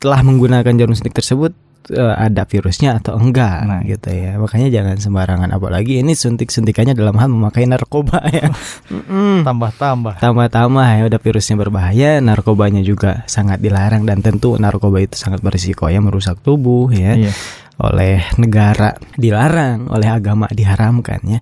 telah 0.00 0.24
menggunakan 0.24 0.72
jarum 0.72 0.96
suntik 0.96 1.12
tersebut 1.12 1.52
eh, 1.92 2.14
ada 2.18 2.42
virusnya 2.42 2.96
atau 2.96 3.14
enggak 3.14 3.58
Nah. 3.62 3.80
gitu 3.84 4.08
ya 4.08 4.34
makanya 4.34 4.68
jangan 4.68 4.96
sembarangan 4.96 5.49
apalagi 5.50 6.00
ini 6.00 6.12
suntik 6.12 6.49
suntikannya 6.49 6.92
dalam 6.92 7.14
hal 7.14 7.28
memakai 7.28 7.64
narkoba 7.64 8.25
ya 8.26 8.49
Mm-mm. 8.90 9.44
tambah-tambah 9.44 10.18
tambah-tambah 10.18 10.87
ya 10.99 11.04
udah 11.06 11.20
virusnya 11.20 11.54
berbahaya 11.54 12.11
narkobanya 12.18 12.80
juga 12.80 13.22
sangat 13.25 13.61
dilarang 13.61 14.02
dan 14.02 14.18
tentu 14.18 14.56
narkoba 14.56 14.99
itu 14.99 15.14
sangat 15.14 15.38
berisiko 15.38 15.87
ya 15.87 16.00
merusak 16.00 16.40
tubuh 16.40 16.88
ya 16.88 17.14
Iya. 17.14 17.32
oleh 17.78 18.25
negara 18.37 18.94
dilarang, 19.14 19.88
oleh 19.88 20.06
agama 20.06 20.46
diharamkan 20.49 21.18
ya. 21.25 21.40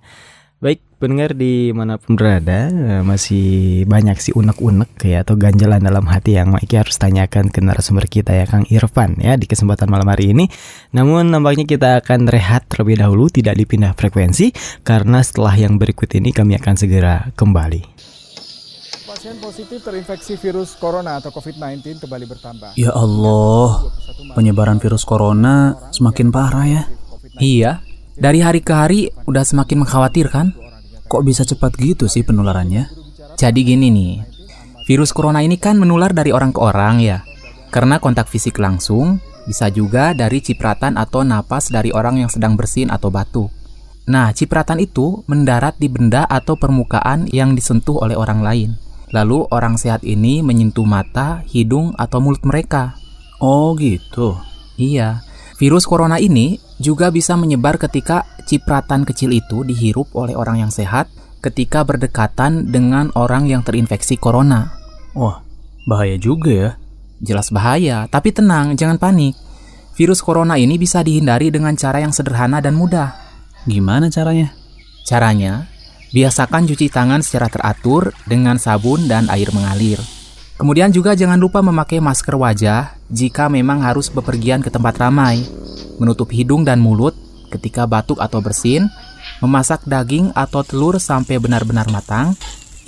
Baik 0.57 0.81
pendengar 1.01 1.33
di 1.33 1.73
mana 1.73 1.97
pun 1.97 2.13
berada 2.13 2.69
eh, 2.69 3.01
masih 3.01 3.81
banyak 3.89 4.21
sih 4.21 4.37
unek-unek 4.37 5.01
ya 5.01 5.25
atau 5.25 5.33
ganjalan 5.33 5.81
dalam 5.81 6.05
hati 6.05 6.37
yang 6.37 6.53
Maiki 6.53 6.77
harus 6.77 7.01
tanyakan 7.01 7.49
ke 7.49 7.57
narasumber 7.57 8.05
kita 8.05 8.37
ya 8.37 8.45
Kang 8.45 8.69
Irfan 8.69 9.17
ya 9.17 9.33
di 9.33 9.49
kesempatan 9.49 9.89
malam 9.89 10.05
hari 10.05 10.37
ini. 10.37 10.45
Namun 10.93 11.33
nampaknya 11.33 11.65
kita 11.65 12.05
akan 12.05 12.29
rehat 12.29 12.69
terlebih 12.69 13.01
dahulu 13.01 13.33
tidak 13.33 13.57
dipindah 13.57 13.97
frekuensi 13.97 14.53
karena 14.85 15.25
setelah 15.25 15.57
yang 15.57 15.81
berikut 15.81 16.13
ini 16.13 16.29
kami 16.29 16.53
akan 16.61 16.77
segera 16.77 17.33
kembali. 17.33 17.81
Pasien 19.09 19.35
positif 19.43 19.83
terinfeksi 19.83 20.39
virus 20.39 20.77
corona 20.77 21.19
atau 21.19 21.33
COVID-19 21.35 22.05
kembali 22.05 22.25
bertambah. 22.31 22.69
Ya 22.79 22.95
Allah, 22.95 23.91
penyebaran 24.37 24.79
virus 24.79 25.03
corona 25.03 25.75
semakin 25.91 26.31
parah 26.31 26.63
ya. 26.69 26.83
Iya, 27.41 27.83
dari 28.15 28.39
hari 28.39 28.61
ke 28.63 28.71
hari 28.71 29.09
udah 29.27 29.43
semakin 29.43 29.83
mengkhawatirkan. 29.83 30.70
Kok 31.11 31.27
bisa 31.27 31.43
cepat 31.43 31.75
gitu 31.75 32.07
sih 32.07 32.23
penularannya? 32.23 32.87
Jadi 33.35 33.67
gini 33.67 33.91
nih, 33.91 34.23
virus 34.87 35.11
corona 35.11 35.43
ini 35.43 35.59
kan 35.59 35.75
menular 35.75 36.15
dari 36.15 36.31
orang 36.31 36.55
ke 36.55 36.63
orang 36.63 37.03
ya. 37.03 37.27
Karena 37.67 37.99
kontak 37.99 38.31
fisik 38.31 38.55
langsung, 38.55 39.19
bisa 39.43 39.67
juga 39.67 40.15
dari 40.15 40.39
cipratan 40.39 40.95
atau 40.95 41.27
napas 41.27 41.67
dari 41.67 41.91
orang 41.91 42.23
yang 42.23 42.31
sedang 42.31 42.55
bersin 42.55 42.87
atau 42.87 43.11
batuk. 43.11 43.51
Nah, 44.07 44.31
cipratan 44.31 44.79
itu 44.79 45.27
mendarat 45.27 45.75
di 45.83 45.91
benda 45.91 46.23
atau 46.31 46.55
permukaan 46.55 47.27
yang 47.27 47.59
disentuh 47.59 47.99
oleh 47.99 48.15
orang 48.15 48.39
lain. 48.39 48.69
Lalu 49.11 49.51
orang 49.51 49.75
sehat 49.75 50.07
ini 50.07 50.39
menyentuh 50.39 50.87
mata, 50.87 51.43
hidung, 51.43 51.91
atau 51.99 52.23
mulut 52.23 52.47
mereka. 52.47 52.95
Oh 53.43 53.75
gitu. 53.75 54.39
Iya, 54.79 55.27
virus 55.59 55.83
corona 55.83 56.23
ini 56.23 56.55
juga 56.81 57.13
bisa 57.13 57.37
menyebar 57.37 57.77
ketika 57.77 58.25
cipratan 58.49 59.05
kecil 59.05 59.29
itu 59.31 59.61
dihirup 59.61 60.09
oleh 60.17 60.33
orang 60.33 60.65
yang 60.65 60.73
sehat 60.73 61.07
ketika 61.45 61.85
berdekatan 61.85 62.73
dengan 62.73 63.13
orang 63.13 63.45
yang 63.45 63.61
terinfeksi 63.61 64.17
corona. 64.17 64.73
Wah, 65.13 65.45
bahaya 65.85 66.17
juga 66.17 66.51
ya. 66.51 66.71
Jelas 67.21 67.53
bahaya, 67.53 68.09
tapi 68.09 68.33
tenang, 68.33 68.73
jangan 68.73 68.97
panik. 68.97 69.37
Virus 69.93 70.25
corona 70.25 70.57
ini 70.57 70.81
bisa 70.81 71.05
dihindari 71.05 71.53
dengan 71.53 71.77
cara 71.77 72.01
yang 72.01 72.09
sederhana 72.09 72.57
dan 72.57 72.73
mudah. 72.73 73.13
Gimana 73.69 74.09
caranya? 74.09 74.49
Caranya, 75.05 75.69
biasakan 76.09 76.65
cuci 76.65 76.89
tangan 76.89 77.21
secara 77.21 77.45
teratur 77.53 78.09
dengan 78.25 78.57
sabun 78.57 79.05
dan 79.05 79.29
air 79.29 79.53
mengalir. 79.53 80.01
Kemudian 80.57 80.93
juga 80.93 81.17
jangan 81.17 81.41
lupa 81.41 81.61
memakai 81.65 81.97
masker 81.97 82.37
wajah 82.37 82.93
jika 83.09 83.49
memang 83.49 83.81
harus 83.81 84.13
bepergian 84.13 84.61
ke 84.61 84.69
tempat 84.69 84.93
ramai. 84.97 85.41
Menutup 86.01 86.33
hidung 86.33 86.65
dan 86.65 86.81
mulut 86.81 87.13
ketika 87.53 87.85
batuk 87.85 88.17
atau 88.17 88.41
bersin. 88.41 88.89
Memasak 89.45 89.85
daging 89.85 90.33
atau 90.33 90.65
telur 90.65 90.97
sampai 90.97 91.37
benar-benar 91.37 91.85
matang. 91.93 92.33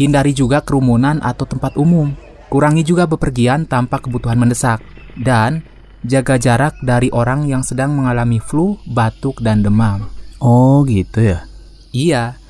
Hindari 0.01 0.33
juga 0.33 0.65
kerumunan 0.65 1.21
atau 1.21 1.45
tempat 1.45 1.77
umum. 1.77 2.17
Kurangi 2.49 2.81
juga 2.81 3.05
bepergian 3.05 3.69
tanpa 3.69 4.01
kebutuhan 4.01 4.41
mendesak. 4.41 4.81
Dan 5.13 5.61
jaga 6.01 6.41
jarak 6.41 6.73
dari 6.81 7.13
orang 7.13 7.45
yang 7.45 7.61
sedang 7.61 7.93
mengalami 7.93 8.41
flu, 8.41 8.81
batuk, 8.89 9.45
dan 9.45 9.61
demam. 9.61 10.09
Oh 10.41 10.81
gitu 10.89 11.21
ya. 11.21 11.45
Iya, 11.93 12.41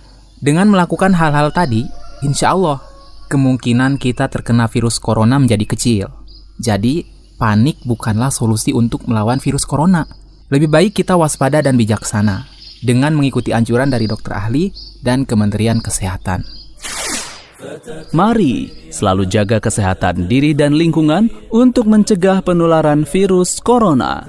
dengan 0.44 0.72
melakukan 0.72 1.16
hal-hal 1.16 1.52
tadi, 1.52 1.88
insya 2.24 2.56
Allah 2.56 2.84
kemungkinan 3.32 3.96
kita 3.96 4.28
terkena 4.28 4.68
virus 4.68 5.00
corona 5.00 5.40
menjadi 5.40 5.66
kecil. 5.68 6.08
Jadi, 6.60 7.08
panik 7.40 7.80
bukanlah 7.88 8.32
solusi 8.32 8.76
untuk 8.76 9.08
melawan 9.08 9.40
virus 9.40 9.64
corona. 9.64 10.04
Lebih 10.52 10.70
baik 10.72 10.92
kita 11.04 11.16
waspada 11.16 11.64
dan 11.64 11.80
bijaksana 11.80 12.48
dengan 12.84 13.16
mengikuti 13.16 13.56
anjuran 13.56 13.88
dari 13.88 14.10
dokter 14.10 14.36
ahli 14.36 14.74
dan 15.00 15.24
Kementerian 15.24 15.80
Kesehatan. 15.80 16.44
Mari 18.12 18.68
selalu 18.92 19.24
jaga 19.32 19.64
kesehatan 19.64 20.28
diri 20.28 20.52
dan 20.52 20.76
lingkungan 20.76 21.32
untuk 21.48 21.88
mencegah 21.88 22.44
penularan 22.44 23.08
virus 23.08 23.64
corona. 23.64 24.28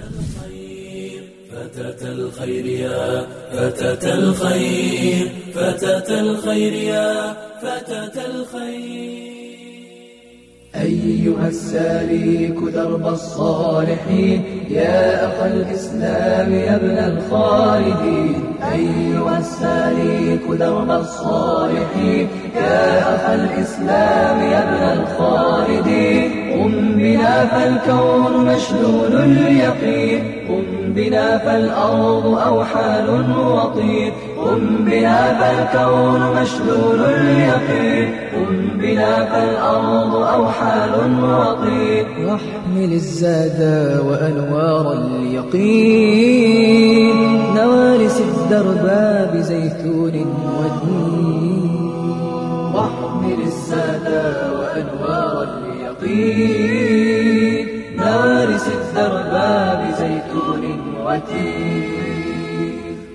أيها 10.81 11.49
السالك 11.49 12.57
درب 12.75 13.07
الصالحين 13.07 14.43
يا 14.71 15.27
أخ 15.27 15.43
الإسلام 15.43 16.53
يا 16.53 16.77
ابن 16.77 16.99
الخالدين. 17.13 18.35
أيها 18.73 19.39
السالك 19.39 20.59
درب 20.59 20.91
الصالحين 20.91 22.29
يا 22.57 23.15
أخ 23.15 23.31
الإسلام 23.31 24.39
يا 24.53 24.61
ابن 24.69 25.01
الخالدين. 25.01 26.31
قم 26.53 26.99
بنا 26.99 27.47
فالكون 27.47 28.55
مشلول 28.55 29.15
اليقين 29.23 30.23
قم 30.49 30.84
بنا 30.95 31.39
فالأرض 31.39 32.27
أوحال 32.27 33.09
وطين 33.39 34.13
قم 34.45 34.63
بنا 34.85 35.21
فالكون 35.39 36.21
مشلول 36.43 37.01
اليقين 37.01 38.07
قم 38.35 38.55
بنا 38.79 39.13
فالأرض 39.25 40.15
أوحال 40.15 40.95
وطين 41.23 42.07
واحمل 42.25 42.93
الزاد 42.93 43.61
وأنوار 44.07 44.87
اليقين. 44.93 46.37
نوارس 47.55 48.19
الدرب 48.21 48.85
بزيتون 49.35 50.15
ودين. 50.59 51.75
واحمل 52.75 53.41
الزاد 53.47 54.09
وأنوار 54.59 55.37
اليقين. 56.03 57.65
نوارس 57.99 58.67
الدرب 58.69 59.33
بزيتون 59.81 59.94
وتين 61.15 61.85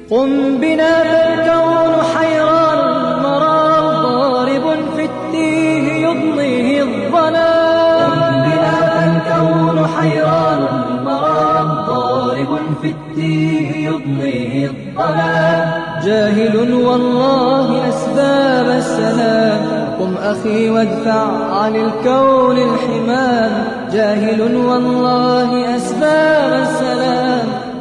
قم 0.10 0.58
بنا 0.58 1.04
فالكون 1.04 1.94
حيران 2.16 2.80
المرار 2.80 3.84
ضارب 4.04 4.66
في 4.96 5.06
التيه 5.06 6.08
يضنيه 6.08 6.84
الظلام. 6.84 8.12
قم 8.12 8.32
بنا 8.46 8.76
فالكون 9.00 9.88
حيران 9.88 10.62
المرار 10.90 11.66
ضارب 11.88 12.60
في 12.82 12.88
التيه 12.88 13.90
يضنيه 13.90 14.68
الظلام. 14.68 15.84
جاهل 16.06 16.74
والله 16.74 17.90
أسباب 17.90 18.78
السلام. 18.78 19.62
قم 20.00 20.16
أخي 20.18 20.70
وادفع 20.70 21.28
عن 21.56 21.76
الكون 21.76 22.58
الحمام. 22.58 23.52
جاهل 23.94 24.42
والله 24.42 25.76
أسباب 25.76 26.52
السلام. 26.62 26.99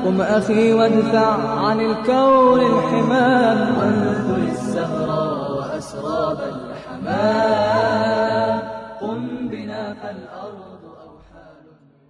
قم 0.06 0.21
أخي 0.21 0.73
وادفع 0.73 1.30
عن 1.65 1.80
الكون 1.80 2.62
الحمام 2.62 3.58
وانثر 3.78 4.38
الزهر 4.52 5.10
وأسراب 5.58 6.39
الحمام 6.54 8.56
قم 9.02 9.19
بنا 9.52 9.84
فالأرض 10.02 10.73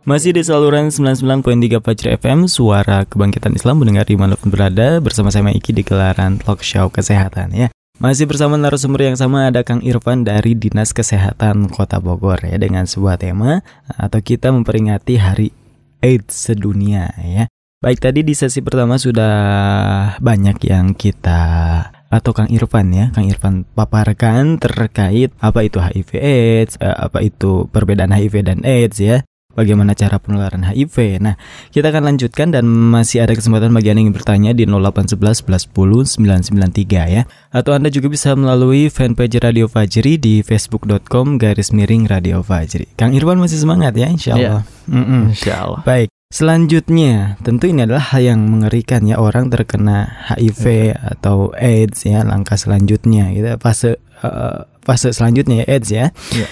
Masih 0.04 0.36
di 0.36 0.44
saluran 0.44 0.92
99.3 0.92 1.80
Fajri 1.80 2.20
FM, 2.20 2.52
suara 2.52 3.08
kebangkitan 3.08 3.56
Islam 3.56 3.80
mendengar 3.80 4.04
dimanapun 4.04 4.52
berada 4.52 5.00
bersama 5.00 5.32
saya 5.32 5.56
Iki 5.56 5.72
di 5.72 5.84
gelaran 5.88 6.44
talk 6.44 6.60
show 6.60 6.92
kesehatan 6.92 7.56
ya. 7.56 7.72
Masih 8.04 8.28
bersama 8.28 8.60
narasumber 8.60 9.08
yang 9.08 9.16
sama 9.16 9.48
ada 9.48 9.64
Kang 9.64 9.80
Irfan 9.80 10.28
dari 10.28 10.60
Dinas 10.60 10.92
Kesehatan 10.92 11.72
Kota 11.72 12.04
Bogor 12.04 12.44
ya 12.44 12.60
dengan 12.60 12.84
sebuah 12.84 13.16
tema 13.16 13.64
atau 13.88 14.20
kita 14.20 14.52
memperingati 14.52 15.16
Hari 15.16 15.56
AIDS 16.04 16.52
sedunia 16.52 17.16
ya. 17.24 17.48
Baik 17.79 18.03
tadi 18.03 18.27
di 18.27 18.35
sesi 18.35 18.59
pertama 18.59 18.99
sudah 18.99 19.35
banyak 20.19 20.59
yang 20.67 20.99
kita 20.99 21.43
atau 22.11 22.35
Kang 22.35 22.51
Irfan 22.51 22.91
ya, 22.91 23.15
Kang 23.15 23.31
Irfan 23.31 23.63
paparkan 23.71 24.59
terkait 24.59 25.31
apa 25.39 25.63
itu 25.63 25.79
HIV 25.79 26.11
AIDS, 26.19 26.75
eh, 26.83 26.91
apa 26.91 27.23
itu 27.23 27.71
perbedaan 27.71 28.11
HIV 28.11 28.35
dan 28.43 28.67
AIDS 28.67 28.99
ya 28.99 29.23
bagaimana 29.55 29.95
cara 29.95 30.19
penularan 30.19 30.67
HIV. 30.67 31.23
Nah, 31.23 31.35
kita 31.71 31.95
akan 31.95 32.15
lanjutkan 32.15 32.51
dan 32.51 32.67
masih 32.67 33.23
ada 33.23 33.35
kesempatan 33.39 33.71
bagi 33.71 33.95
Anda 33.95 34.07
yang 34.07 34.15
bertanya 34.15 34.51
di 34.55 34.67
0811 34.67 35.47
11 35.47 35.71
10 35.71 36.51
993 36.51 37.15
ya. 37.15 37.23
Atau 37.55 37.79
Anda 37.79 37.95
juga 37.95 38.11
bisa 38.11 38.39
melalui 38.39 38.87
fanpage 38.91 39.39
Radio 39.39 39.71
Fajri 39.71 40.19
di 40.19 40.43
facebook.com 40.47 41.39
garis 41.39 41.75
miring 41.75 42.07
Radio 42.07 42.43
Fajri. 42.43 42.91
Kang 42.95 43.15
Irwan 43.15 43.43
masih 43.43 43.59
semangat 43.59 43.95
ya 43.99 44.07
insya 44.07 44.35
Allah. 44.35 44.63
Ya. 44.91 45.03
Insya 45.31 45.55
Allah. 45.63 45.83
Baik. 45.83 46.18
Selanjutnya, 46.29 47.41
tentu 47.41 47.73
ini 47.73 47.89
adalah 47.89 48.05
hal 48.13 48.21
yang 48.21 48.41
mengerikan 48.53 49.01
ya 49.09 49.17
orang 49.17 49.49
terkena 49.49 50.29
HIV 50.29 50.93
ya. 50.93 51.17
atau 51.17 51.57
AIDS 51.57 52.05
ya 52.05 52.21
langkah 52.21 52.61
selanjutnya 52.61 53.33
gitu 53.33 53.49
fase 53.57 53.97
uh, 54.21 54.69
fase 54.85 55.17
selanjutnya 55.17 55.65
ya 55.65 55.67
AIDS 55.73 55.89
ya. 55.89 56.07
ya 56.37 56.47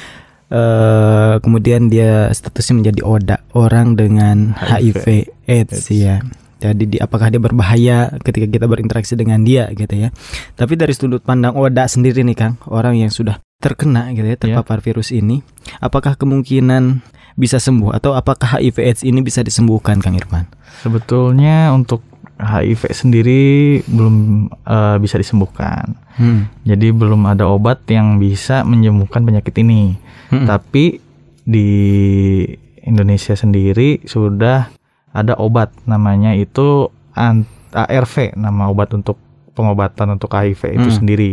uh, 0.51 1.37
kemudian 1.43 1.91
dia 1.91 2.31
statusnya 2.31 2.75
menjadi 2.83 3.01
oda 3.05 3.37
orang 3.55 3.99
dengan 3.99 4.55
HIV, 4.57 4.97
HIV 4.97 5.07
AIDS, 5.45 5.73
AIDS 5.77 5.85
ya. 5.93 6.17
Jadi 6.57 6.85
di, 6.89 6.97
apakah 6.97 7.29
dia 7.29 7.37
berbahaya 7.37 8.17
ketika 8.25 8.49
kita 8.49 8.65
berinteraksi 8.65 9.13
dengan 9.13 9.45
dia 9.45 9.69
gitu 9.77 9.93
ya. 9.93 10.09
Tapi 10.57 10.73
dari 10.81 10.97
sudut 10.97 11.21
pandang 11.21 11.53
oda 11.53 11.85
sendiri 11.85 12.25
nih 12.25 12.37
Kang, 12.37 12.57
orang 12.73 12.97
yang 12.97 13.13
sudah 13.13 13.45
terkena 13.61 14.09
gitu 14.17 14.25
ya 14.25 14.37
terpapar 14.41 14.81
yeah. 14.81 14.85
virus 14.89 15.13
ini, 15.13 15.45
apakah 15.85 16.17
kemungkinan 16.17 17.05
bisa 17.37 17.61
sembuh 17.61 17.93
atau 17.93 18.17
apakah 18.17 18.57
HIV 18.57 18.77
AIDS 18.81 19.03
ini 19.05 19.21
bisa 19.21 19.45
disembuhkan 19.45 20.01
Kang 20.01 20.17
Irfan? 20.17 20.49
Sebetulnya 20.81 21.71
untuk 21.77 22.01
HIV 22.37 22.83
sendiri 22.93 23.45
belum 23.89 24.49
uh, 24.69 24.97
bisa 25.01 25.17
disembuhkan. 25.17 25.97
Hmm. 26.21 26.49
Jadi 26.69 26.93
belum 26.93 27.25
ada 27.25 27.49
obat 27.49 27.85
yang 27.89 28.21
bisa 28.21 28.61
menyembuhkan 28.65 29.25
penyakit 29.25 29.57
ini. 29.61 29.97
Hmm. 30.29 30.45
Tapi 30.45 31.01
di 31.47 31.71
Indonesia 32.85 33.33
sendiri 33.33 34.05
sudah 34.05 34.69
ada 35.17 35.33
obat 35.41 35.73
namanya 35.89 36.37
itu 36.37 36.93
ARV 37.73 38.37
nama 38.37 38.69
obat 38.69 38.93
untuk 38.93 39.17
pengobatan 39.57 40.21
untuk 40.21 40.37
HIV 40.37 40.77
itu 40.77 40.89
hmm. 40.93 40.97
sendiri. 41.01 41.33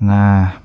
Nah, 0.00 0.63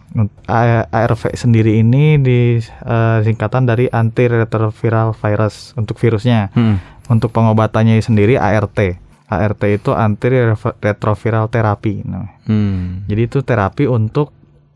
ARV 0.89 1.21
sendiri 1.37 1.79
ini 1.79 2.17
di 2.17 2.57
uh, 2.85 3.21
singkatan 3.21 3.69
dari 3.69 3.85
antiretroviral 3.85 5.13
virus 5.13 5.77
untuk 5.77 5.97
virusnya. 6.01 6.49
Hmm. 6.53 6.81
Untuk 7.09 7.33
pengobatannya 7.33 7.97
sendiri 8.05 8.37
ART. 8.37 8.77
ART 9.29 9.61
itu 9.65 9.93
antiretroviral 9.93 11.49
terapi. 11.49 12.05
Nah, 12.05 12.37
hmm. 12.45 13.09
jadi 13.09 13.21
itu 13.25 13.41
terapi 13.41 13.85
untuk 13.89 14.33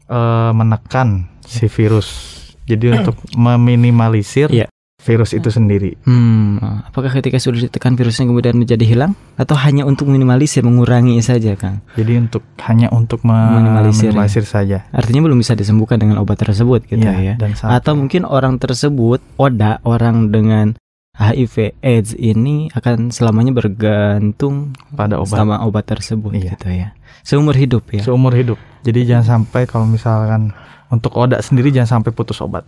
uh, 0.09 0.53
menekan 0.53 1.29
si 1.45 1.69
virus 1.69 2.33
jadi 2.63 3.03
untuk 3.03 3.15
meminimalisir 3.45 4.49
yeah. 4.51 4.69
Virus 5.03 5.35
itu 5.35 5.51
sendiri. 5.51 5.99
Hmm, 6.07 6.63
apakah 6.87 7.11
ketika 7.19 7.35
sudah 7.37 7.67
ditekan 7.67 7.99
virusnya 7.99 8.23
kemudian 8.23 8.55
menjadi 8.55 8.87
hilang 8.87 9.13
atau 9.35 9.53
hanya 9.59 9.83
untuk 9.83 10.07
minimalisir 10.07 10.63
mengurangi 10.63 11.19
saja, 11.19 11.59
Kang? 11.59 11.83
Jadi 11.99 12.23
untuk 12.23 12.43
hanya 12.63 12.87
untuk 12.89 13.21
minimalisir, 13.27 14.15
minimalisir 14.15 14.47
saja. 14.47 14.87
Artinya 14.95 15.27
belum 15.27 15.37
bisa 15.43 15.53
disembuhkan 15.59 15.99
dengan 15.99 16.23
obat 16.23 16.39
tersebut 16.39 16.87
gitu 16.87 17.03
yeah, 17.03 17.35
ya. 17.35 17.35
Dan 17.35 17.53
atau 17.59 17.93
mungkin 17.99 18.23
orang 18.23 18.57
tersebut 18.57 19.19
oda 19.35 19.83
orang 19.83 20.31
dengan 20.31 20.79
HIV 21.13 21.77
AIDS 21.85 22.17
ini 22.17 22.73
akan 22.73 23.13
selamanya 23.13 23.53
bergantung 23.53 24.73
pada 24.97 25.21
obat 25.21 25.37
sama 25.37 25.61
obat 25.61 25.85
tersebut 25.85 26.33
iya. 26.33 26.57
gitu 26.57 26.67
ya. 26.73 26.87
Seumur 27.21 27.53
hidup 27.53 27.85
ya. 27.93 28.01
Seumur 28.01 28.33
hidup. 28.33 28.57
Jadi 28.81 29.05
jangan 29.05 29.45
sampai 29.45 29.69
kalau 29.69 29.85
misalkan 29.85 30.55
untuk 30.89 31.13
oda 31.13 31.37
sendiri 31.43 31.69
jangan 31.69 32.01
sampai 32.01 32.11
putus 32.17 32.41
obat. 32.41 32.65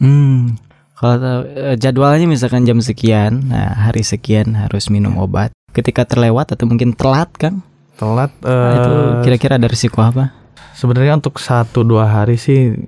Hmm. 0.00 0.56
Kalau 1.02 1.42
uh, 1.42 1.74
jadwalnya 1.74 2.30
misalkan 2.30 2.62
jam 2.62 2.78
sekian, 2.78 3.50
nah 3.50 3.74
hari 3.74 4.06
sekian 4.06 4.54
harus 4.54 4.86
minum 4.86 5.18
obat. 5.18 5.50
Ketika 5.74 6.06
terlewat 6.06 6.54
atau 6.54 6.70
mungkin 6.70 6.94
telat 6.94 7.34
kan? 7.34 7.58
Telat. 7.98 8.30
Uh, 8.38 8.48
nah, 8.48 8.74
itu 8.78 8.92
eh, 8.94 9.10
kira-kira 9.26 9.58
ada 9.58 9.66
risiko 9.66 9.98
apa? 9.98 10.30
Sebenarnya 10.78 11.18
untuk 11.18 11.42
satu 11.42 11.82
dua 11.82 12.06
hari 12.06 12.38
sih 12.38 12.78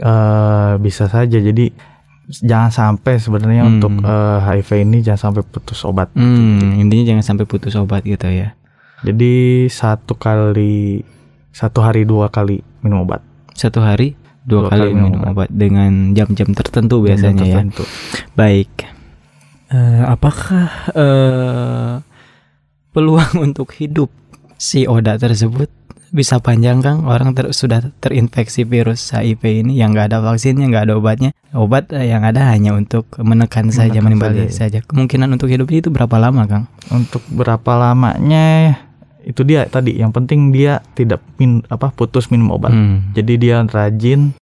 uh, 0.00 0.80
bisa 0.80 1.12
saja. 1.12 1.36
Jadi 1.36 1.68
jangan 2.42 2.72
sampai 2.72 3.20
sebenarnya 3.20 3.68
hmm. 3.68 3.72
untuk 3.76 3.92
uh, 4.00 4.40
HIV 4.40 4.88
ini 4.88 4.98
jangan 5.04 5.30
sampai 5.30 5.42
putus 5.44 5.84
obat. 5.84 6.08
Hmm, 6.16 6.80
intinya 6.80 7.12
jangan 7.12 7.24
sampai 7.28 7.44
putus 7.44 7.76
obat 7.76 8.08
gitu 8.08 8.24
ya. 8.32 8.56
Jadi 9.04 9.68
satu 9.68 10.16
kali 10.16 11.04
satu 11.52 11.84
hari 11.84 12.08
dua 12.08 12.32
kali 12.32 12.60
minum 12.80 13.04
obat 13.04 13.24
satu 13.56 13.80
hari 13.80 14.12
dua, 14.46 14.70
dua 14.70 14.70
kali, 14.70 14.80
kali 14.86 14.90
minum 14.94 15.12
obat. 15.18 15.30
obat 15.34 15.48
dengan 15.50 15.92
jam-jam 16.14 16.48
tertentu 16.54 17.02
biasanya 17.02 17.34
jam 17.34 17.42
ya. 17.42 17.54
tertentu. 17.58 17.84
ya. 17.84 17.92
Baik. 18.38 18.70
Uh, 19.66 20.02
apakah 20.06 20.70
uh, 20.94 21.92
peluang 22.94 23.34
untuk 23.50 23.74
hidup 23.74 24.08
si 24.56 24.86
Oda 24.86 25.18
tersebut 25.18 25.68
bisa 26.14 26.38
panjang 26.38 26.78
Kang 26.80 27.02
orang 27.04 27.34
ter 27.34 27.50
sudah 27.50 27.92
terinfeksi 27.98 28.62
virus 28.62 29.10
HIV 29.10 29.66
ini 29.66 29.82
yang 29.82 29.90
nggak 29.92 30.14
ada 30.14 30.18
vaksinnya 30.22 30.70
nggak 30.70 30.84
ada 30.88 30.94
obatnya 30.96 31.30
obat 31.50 31.90
yang 31.92 32.22
ada 32.22 32.46
hanya 32.46 32.78
untuk 32.78 33.10
menekan, 33.18 33.68
menekan 33.68 33.74
saja 33.74 33.98
menimbulkan 33.98 34.48
saja, 34.48 34.80
saja 34.80 34.86
kemungkinan 34.86 35.34
untuk 35.34 35.50
hidupnya 35.50 35.82
itu 35.82 35.90
berapa 35.90 36.16
lama 36.16 36.46
Kang 36.46 36.64
untuk 36.94 37.20
berapa 37.26 37.74
lamanya 37.74 38.85
itu 39.26 39.42
dia 39.42 39.66
tadi 39.66 39.98
yang 39.98 40.14
penting 40.14 40.54
dia 40.54 40.78
tidak 40.94 41.18
min 41.42 41.66
apa 41.66 41.90
putus 41.90 42.30
minum 42.30 42.54
obat 42.54 42.70
hmm. 42.70 43.10
jadi 43.18 43.32
dia 43.34 43.56
rajin 43.66 44.38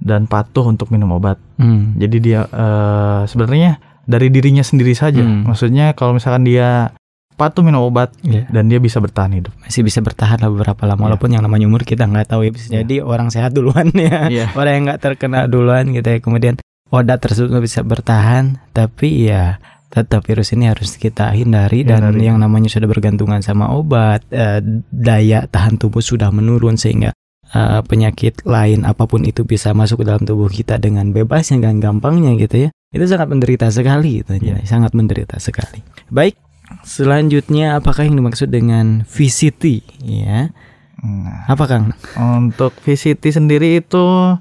dan 0.00 0.24
patuh 0.24 0.64
untuk 0.64 0.88
minum 0.88 1.12
obat 1.12 1.36
hmm. 1.60 2.00
jadi 2.00 2.16
dia 2.16 2.40
uh, 2.48 3.28
sebenarnya 3.28 3.76
dari 4.08 4.32
dirinya 4.32 4.64
sendiri 4.64 4.96
saja 4.96 5.20
hmm. 5.20 5.44
maksudnya 5.44 5.92
kalau 5.92 6.16
misalkan 6.16 6.48
dia 6.48 6.96
patuh 7.36 7.60
minum 7.60 7.84
obat 7.84 8.16
yeah. 8.24 8.48
dan 8.48 8.72
dia 8.72 8.80
bisa 8.80 8.96
bertahan 8.96 9.36
hidup 9.36 9.52
masih 9.60 9.84
bisa 9.84 10.00
bertahan 10.00 10.40
lah 10.40 10.48
beberapa 10.48 10.88
lama 10.88 10.96
yeah. 10.96 11.06
walaupun 11.12 11.28
yang 11.36 11.44
namanya 11.44 11.68
umur 11.68 11.84
kita 11.84 12.08
nggak 12.08 12.32
tahu 12.32 12.48
ya 12.48 12.50
bisa 12.56 12.66
yeah. 12.72 12.80
jadi 12.82 12.96
orang 13.04 13.28
sehat 13.28 13.52
duluan 13.52 13.92
ya 13.92 14.32
yeah. 14.32 14.48
orang 14.58 14.72
yang 14.80 14.84
nggak 14.88 15.00
terkena 15.04 15.44
duluan 15.44 15.92
gitu 15.92 16.08
ya 16.08 16.18
kemudian 16.24 16.56
obat 16.88 17.20
tersebut 17.20 17.52
bisa 17.60 17.84
bertahan 17.84 18.56
tapi 18.72 19.28
ya 19.28 19.60
tetap 19.86 20.26
virus 20.26 20.52
ini 20.52 20.66
harus 20.66 20.98
kita 20.98 21.30
hindari 21.32 21.86
dan 21.86 22.02
hindari. 22.10 22.26
yang 22.26 22.36
namanya 22.42 22.68
sudah 22.68 22.90
bergantungan 22.90 23.40
sama 23.40 23.70
obat 23.70 24.26
eh, 24.34 24.60
daya 24.90 25.46
tahan 25.46 25.78
tubuh 25.78 26.02
sudah 26.02 26.28
menurun 26.34 26.74
sehingga 26.74 27.14
eh, 27.54 27.80
penyakit 27.86 28.42
lain 28.44 28.82
apa 28.82 29.06
pun 29.06 29.22
itu 29.22 29.46
bisa 29.46 29.72
masuk 29.72 30.02
ke 30.02 30.04
dalam 30.10 30.26
tubuh 30.26 30.50
kita 30.50 30.76
dengan 30.82 31.14
bebas 31.14 31.54
dengan 31.54 31.78
gampangnya 31.78 32.34
gitu 32.36 32.68
ya. 32.68 32.70
Itu 32.90 33.04
sangat 33.06 33.28
menderita 33.30 33.70
sekali 33.70 34.24
gitu 34.24 34.36
ya. 34.40 34.58
sangat 34.66 34.92
menderita 34.92 35.38
sekali. 35.38 35.80
Baik 36.10 36.34
selanjutnya 36.82 37.78
apakah 37.78 38.10
yang 38.10 38.18
dimaksud 38.18 38.50
dengan 38.50 39.06
VCT 39.06 39.86
ya? 40.02 40.50
Nah, 40.96 41.46
apa 41.46 41.64
kang? 41.70 41.94
Untuk 42.18 42.74
VCT 42.82 43.22
sendiri 43.30 43.78
itu 43.78 44.34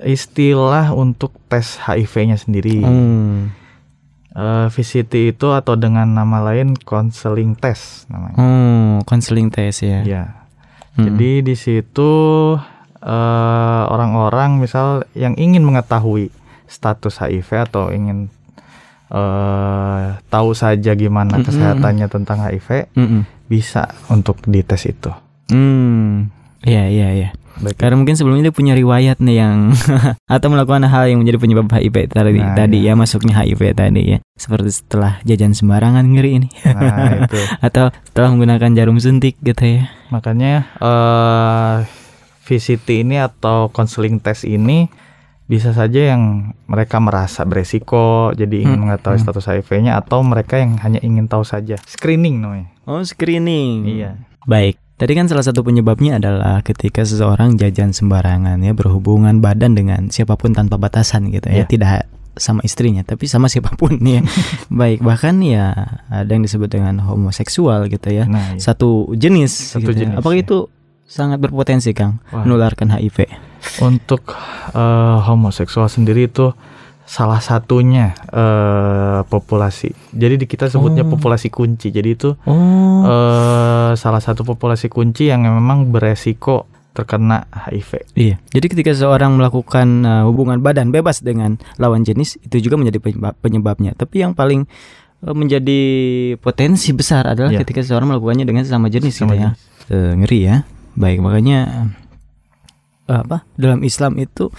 istilah 0.00 0.96
untuk 0.96 1.36
tes 1.52 1.76
HIV-nya 1.76 2.40
sendiri. 2.40 2.80
Hmm 2.80 3.59
uh, 4.36 4.66
eh, 4.66 4.66
VCT 4.70 5.36
itu 5.36 5.50
atau 5.50 5.74
dengan 5.74 6.06
nama 6.06 6.42
lain 6.52 6.76
counseling 6.76 7.58
test 7.58 8.06
namanya. 8.10 8.38
Oh, 8.38 8.92
counseling 9.06 9.50
test 9.50 9.82
ya. 9.86 10.02
Ya. 10.02 10.24
Hmm. 10.98 11.06
Jadi 11.06 11.46
di 11.46 11.54
situ 11.56 12.12
eh, 13.00 13.82
orang-orang 13.88 14.60
misal 14.60 15.06
yang 15.16 15.34
ingin 15.38 15.62
mengetahui 15.64 16.30
status 16.70 17.18
HIV 17.18 17.66
atau 17.66 17.90
ingin 17.90 18.30
uh, 19.10 20.22
tahu 20.30 20.54
saja 20.54 20.94
gimana 20.94 21.34
mm 21.34 21.42
-hmm. 21.42 21.46
kesehatannya 21.50 22.06
tentang 22.06 22.38
HIV 22.46 22.94
mm 22.94 23.06
-hmm. 23.06 23.22
bisa 23.50 23.90
untuk 24.06 24.38
dites 24.46 24.86
itu. 24.86 25.10
Hmm. 25.50 26.30
Iya 26.62 26.86
iya 26.86 27.08
iya. 27.10 27.28
Baik. 27.60 27.76
Karena 27.76 27.96
mungkin 28.00 28.16
sebelumnya 28.16 28.48
dia 28.48 28.54
punya 28.54 28.72
riwayat 28.72 29.20
nih 29.20 29.36
yang 29.40 29.56
atau 30.36 30.48
melakukan 30.48 30.88
hal 30.88 31.12
yang 31.12 31.20
menjadi 31.20 31.38
penyebab 31.38 31.68
HIV 31.68 32.10
tadi 32.10 32.40
nah, 32.40 32.56
tadi 32.56 32.78
iya. 32.84 32.92
ya 32.92 32.98
masuknya 32.98 33.34
HIV 33.36 33.62
tadi 33.76 34.02
ya. 34.16 34.18
Seperti 34.34 34.70
setelah 34.72 35.20
jajan 35.28 35.52
sembarangan 35.52 36.04
ngeri 36.08 36.30
ini. 36.40 36.48
Nah, 36.64 37.28
itu. 37.28 37.40
atau 37.66 37.92
setelah 38.08 38.28
menggunakan 38.32 38.70
jarum 38.72 38.96
suntik 38.96 39.36
gitu 39.44 39.60
ya. 39.60 39.92
Makanya 40.08 40.66
uh, 40.80 41.84
VCT 42.48 43.06
ini 43.06 43.20
atau 43.20 43.68
counseling 43.70 44.18
test 44.18 44.48
ini 44.48 44.90
bisa 45.50 45.74
saja 45.74 46.14
yang 46.14 46.54
mereka 46.70 47.02
merasa 47.02 47.42
beresiko 47.42 48.30
jadi 48.38 48.62
ingin 48.62 48.78
Hmm, 48.78 48.86
mengetahui 48.86 49.18
hmm. 49.18 49.26
status 49.26 49.50
HIV-nya 49.50 49.98
atau 49.98 50.22
mereka 50.22 50.62
yang 50.62 50.78
hanya 50.78 51.02
ingin 51.02 51.26
tahu 51.26 51.42
saja 51.42 51.74
screening 51.90 52.38
namanya 52.38 52.70
Oh, 52.90 53.06
screening. 53.06 53.86
Iya. 53.86 54.18
Baik. 54.50 54.74
Tadi 55.00 55.12
kan 55.16 55.24
salah 55.26 55.40
satu 55.40 55.64
penyebabnya 55.64 56.20
adalah 56.20 56.60
ketika 56.60 57.00
seseorang 57.00 57.56
jajan 57.56 57.96
sembarangan 57.96 58.60
ya 58.60 58.76
berhubungan 58.76 59.40
badan 59.40 59.72
dengan 59.72 60.12
siapa 60.12 60.36
pun 60.36 60.52
tanpa 60.52 60.76
batasan 60.76 61.32
gitu 61.32 61.48
ya, 61.48 61.64
Iya. 61.64 61.66
tidak 61.66 61.90
sama 62.36 62.60
istrinya 62.62 63.00
tapi 63.00 63.24
sama 63.24 63.48
siapa 63.52 63.72
pun 63.74 63.96
ya. 63.96 64.20
Baik, 64.68 65.00
bahkan 65.00 65.40
ya 65.40 65.72
ada 66.06 66.28
yang 66.28 66.44
disebut 66.44 66.68
dengan 66.68 67.00
homoseksual 67.00 67.88
gitu 67.88 68.12
ya. 68.12 68.28
Nah, 68.28 68.54
iya. 68.54 68.60
Satu 68.60 69.08
jenis 69.16 69.72
Satu 69.72 69.88
gitu 69.88 69.90
ya. 69.96 69.98
jenis, 70.04 70.16
Apakah 70.20 70.36
ya. 70.36 70.44
itu 70.44 70.56
sangat 71.08 71.40
berpotensi 71.40 71.96
Kang 71.96 72.20
Wah. 72.28 72.44
menularkan 72.44 72.92
HIV? 72.92 73.24
Untuk 73.80 74.36
eh, 74.72 75.16
homoseksual 75.24 75.88
sendiri 75.88 76.28
itu 76.28 76.52
salah 77.10 77.42
satunya 77.42 78.14
eh, 78.30 79.20
populasi. 79.26 79.90
Jadi 80.14 80.34
di 80.38 80.46
kita 80.46 80.70
sebutnya 80.70 81.02
Oh. 81.02 81.10
populasi 81.10 81.50
kunci. 81.50 81.90
Jadi 81.90 82.08
itu 82.14 82.38
Oh. 82.46 83.02
eh, 83.02 83.92
salah 83.94 84.22
satu 84.22 84.46
populasi 84.46 84.86
kunci 84.86 85.26
yang 85.26 85.42
memang 85.42 85.90
beresiko 85.90 86.70
terkena 86.90 87.46
HIV. 87.50 87.90
Iya. 88.14 88.36
Jadi 88.50 88.66
ketika 88.66 88.90
seorang 88.90 89.38
melakukan 89.38 90.02
uh, 90.02 90.26
hubungan 90.26 90.58
badan 90.58 90.90
bebas 90.90 91.22
dengan 91.22 91.54
lawan 91.78 92.02
jenis 92.02 92.34
itu 92.42 92.58
juga 92.60 92.74
menjadi 92.74 92.98
penyebab- 92.98 93.38
penyebabnya. 93.38 93.94
Tapi 93.94 94.22
yang 94.22 94.34
paling 94.34 94.66
uh, 95.22 95.30
menjadi 95.30 95.80
potensi 96.38 96.90
besar 96.90 97.30
adalah 97.30 97.54
Iya. 97.54 97.62
ketika 97.62 97.86
seorang 97.86 98.10
melakukannya 98.10 98.42
dengan 98.42 98.66
sesama 98.66 98.90
jenis 98.90 99.14
Sesama 99.14 99.32
gitu 99.32 99.38
ya. 99.38 99.50
Eh, 99.86 100.12
ngeri 100.18 100.38
ya. 100.42 100.56
Baik, 100.92 101.22
makanya 101.22 101.58
eh, 103.06 103.22
apa? 103.22 103.46
Dalam 103.54 103.82
Islam 103.82 104.18
itu 104.18 104.50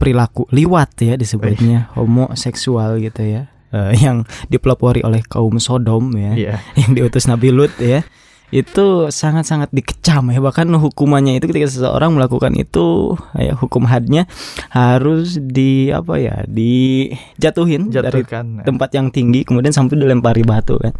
perilaku 0.00 0.48
liwat 0.48 0.96
ya 0.98 1.14
disebutnya 1.14 1.92
homoseksual 1.94 2.96
gitu 2.98 3.20
ya. 3.20 3.42
Eh, 3.70 3.94
yang 4.02 4.26
dipelopori 4.50 5.04
oleh 5.04 5.22
kaum 5.22 5.62
Sodom 5.62 6.10
ya 6.16 6.34
Iya. 6.34 6.54
yang 6.74 6.90
diutus 6.90 7.30
Nabi 7.30 7.54
Lut 7.54 7.70
ya 7.78 8.02
itu 8.50 9.06
sangat-sangat 9.06 9.70
dikecam 9.70 10.26
ya 10.26 10.42
bahkan 10.42 10.66
hukumannya 10.66 11.38
itu 11.38 11.46
ketika 11.46 11.70
seseorang 11.70 12.10
melakukan 12.10 12.50
itu 12.58 13.14
ya 13.38 13.54
hukum 13.54 13.86
hadnya 13.86 14.26
harus 14.74 15.38
di 15.38 15.94
apa 15.94 16.18
ya 16.18 16.42
dijatuhin 16.50 17.94
dari 17.94 18.26
Jatuhkan. 18.26 18.66
tempat 18.66 18.90
yang 18.90 19.14
tinggi 19.14 19.46
kemudian 19.46 19.70
sampai 19.70 19.94
dilempari 19.94 20.42
batu 20.42 20.74
kan 20.78 20.90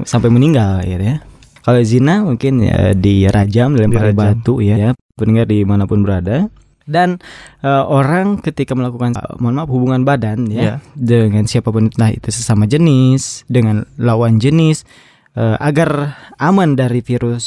sampai 0.00 0.32
meninggal 0.32 0.80
gitu 0.80 1.04
ya 1.04 1.16
kalau 1.60 1.84
zina 1.84 2.24
mungkin 2.24 2.64
ya 2.64 2.96
dirajam 2.96 3.76
dilempari 3.76 4.16
Dirajam. 4.16 4.40
batu 4.40 4.54
ya, 4.60 4.76
ya 4.80 4.90
pendengar 5.12 5.44
di 5.44 5.60
mana 5.62 5.84
pun 5.84 6.00
berada 6.00 6.48
dan 6.84 7.16
eh, 7.60 7.84
orang 7.84 8.38
ketika 8.38 8.76
melakukan 8.76 9.16
eh, 9.16 9.34
mohon 9.40 9.56
maaf 9.56 9.68
hubungan 9.68 10.04
badan 10.04 10.48
ya 10.48 10.60
Iya. 10.60 10.74
dengan 10.94 11.44
siapa 11.44 11.68
pun 11.68 11.88
entah 11.88 12.12
itu 12.12 12.28
sesama 12.28 12.64
jenis 12.64 13.48
dengan 13.48 13.88
lawan 13.96 14.36
jenis 14.36 14.84
eh, 15.32 15.56
agar 15.58 16.14
aman 16.36 16.76
dari 16.76 17.00
virus 17.00 17.44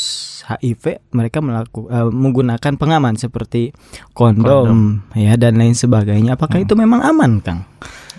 HIV 0.47 1.13
mereka 1.13 1.37
melaku, 1.39 1.85
eh, 1.87 2.09
menggunakan 2.09 2.73
pengaman 2.75 3.15
seperti 3.15 3.71
kondom, 4.11 5.03
ya 5.13 5.35
dan 5.35 5.55
lain 5.55 5.73
sebagainya 5.73 6.33
apakah 6.33 6.59
itu 6.59 6.73
memang 6.73 7.03
aman 7.03 7.39
Kang? 7.39 7.61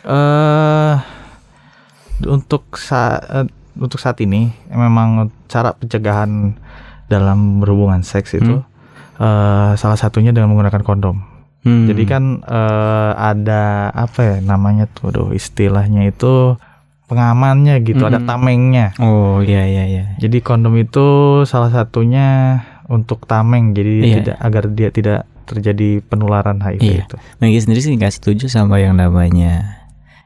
eh 0.04 0.96
untuk 2.26 2.74
saat 2.74 3.46
untuk 3.74 3.98
saat 3.98 4.18
ini 4.18 4.50
memang 4.70 5.30
cara 5.46 5.70
pencegahan 5.70 6.58
dalam 7.06 7.62
berhubungan 7.62 8.02
seks 8.02 8.34
itu 8.34 8.58
eh, 9.18 9.70
salah 9.74 9.98
satunya 9.98 10.30
dengan 10.30 10.50
menggunakan 10.50 10.82
kondom. 10.82 11.18
Hmm. 11.62 11.86
Jadi 11.86 12.02
kan 12.06 12.24
eh, 12.40 13.12
ada 13.14 13.90
apa 13.90 14.20
ya 14.22 14.36
namanya 14.40 14.86
tuh, 14.86 15.10
aduh 15.10 15.28
istilahnya 15.30 16.06
itu 16.06 16.54
pengamannya 17.06 17.80
gitu, 17.82 18.04
ada 18.04 18.20
Mm-mm. 18.20 18.28
tamengnya. 18.28 18.86
Oh 19.00 19.40
iya 19.40 19.64
iya 19.64 19.84
iya. 19.84 20.04
Jadi 20.16 20.38
kondom 20.38 20.76
itu 20.76 21.06
salah 21.44 21.72
satunya 21.72 22.60
untuk 22.84 23.24
tameng, 23.24 23.72
jadi 23.72 23.94
Iya. 24.00 24.14
tidak 24.20 24.36
agar 24.38 24.64
dia 24.68 24.88
tidak 24.88 25.20
terjadi 25.44 26.04
penularan 26.04 26.60
HIV 26.60 26.80
Iya. 26.84 27.04
itu. 27.08 27.16
Maggie 27.40 27.62
sendiri 27.64 27.80
sih 27.80 27.96
nggak 27.96 28.12
setuju 28.12 28.52
sama 28.52 28.76
yang 28.76 28.92
namanya 28.92 29.77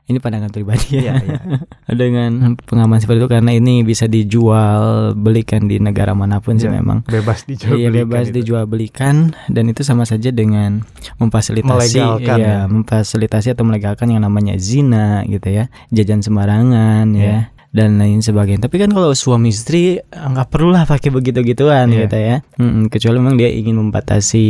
ini 0.05 0.19
pandangan 0.19 0.51
pribadi 0.51 0.99
ya. 0.99 1.15
Iya, 1.15 1.39
Dengan 1.95 2.55
pengaman 2.59 2.99
seperti 2.99 3.19
itu 3.19 3.31
karena 3.31 3.51
ini 3.51 3.81
bisa 3.81 4.05
dijual 4.05 4.83
belikan 5.13 5.65
di 5.65 5.79
negara 5.79 6.11
mana 6.11 6.39
pun 6.39 6.57
sih 6.57 6.67
Iya, 6.67 6.75
memang. 6.75 7.05
bebas 7.05 7.45
dijual 7.45 7.75
Iya, 7.75 7.89
belikan 7.89 8.03
bebas 8.05 8.27
itu. 8.27 8.35
dijual 8.37 8.65
belikan 8.65 9.15
dan 9.47 9.65
itu 9.67 9.81
sama 9.81 10.03
saja 10.03 10.29
dengan 10.29 10.83
memfasilitasi 11.17 11.97
Melegalkan, 11.97 12.37
ya, 12.37 12.45
ya. 12.45 12.59
memfasilitasi 12.67 13.49
atau 13.51 13.63
melegalkan 13.63 14.09
yang 14.09 14.21
namanya 14.21 14.55
zina 14.57 15.23
gitu 15.25 15.49
ya, 15.49 15.65
jajan 15.89 16.21
sembarangan 16.21 17.07
Iya. 17.13 17.25
ya 17.25 17.39
dan 17.73 17.97
lain 17.97 18.21
sebagainya. 18.21 18.61
Tapi 18.63 18.77
kan 18.77 18.91
kalau 18.91 19.11
suami 19.13 19.49
istri 19.49 19.97
eh, 19.97 20.03
nggak 20.05 20.51
perlu 20.51 20.71
lah 20.71 20.85
pakai 20.85 21.09
begitu-gituan 21.09 21.89
Iya. 21.89 21.99
gitu 22.05 22.17
ya. 22.19 22.37
Mm-mm, 22.59 22.89
kecuali 22.89 23.17
memang 23.17 23.37
dia 23.37 23.49
ingin 23.49 23.79
membatasi 23.79 24.45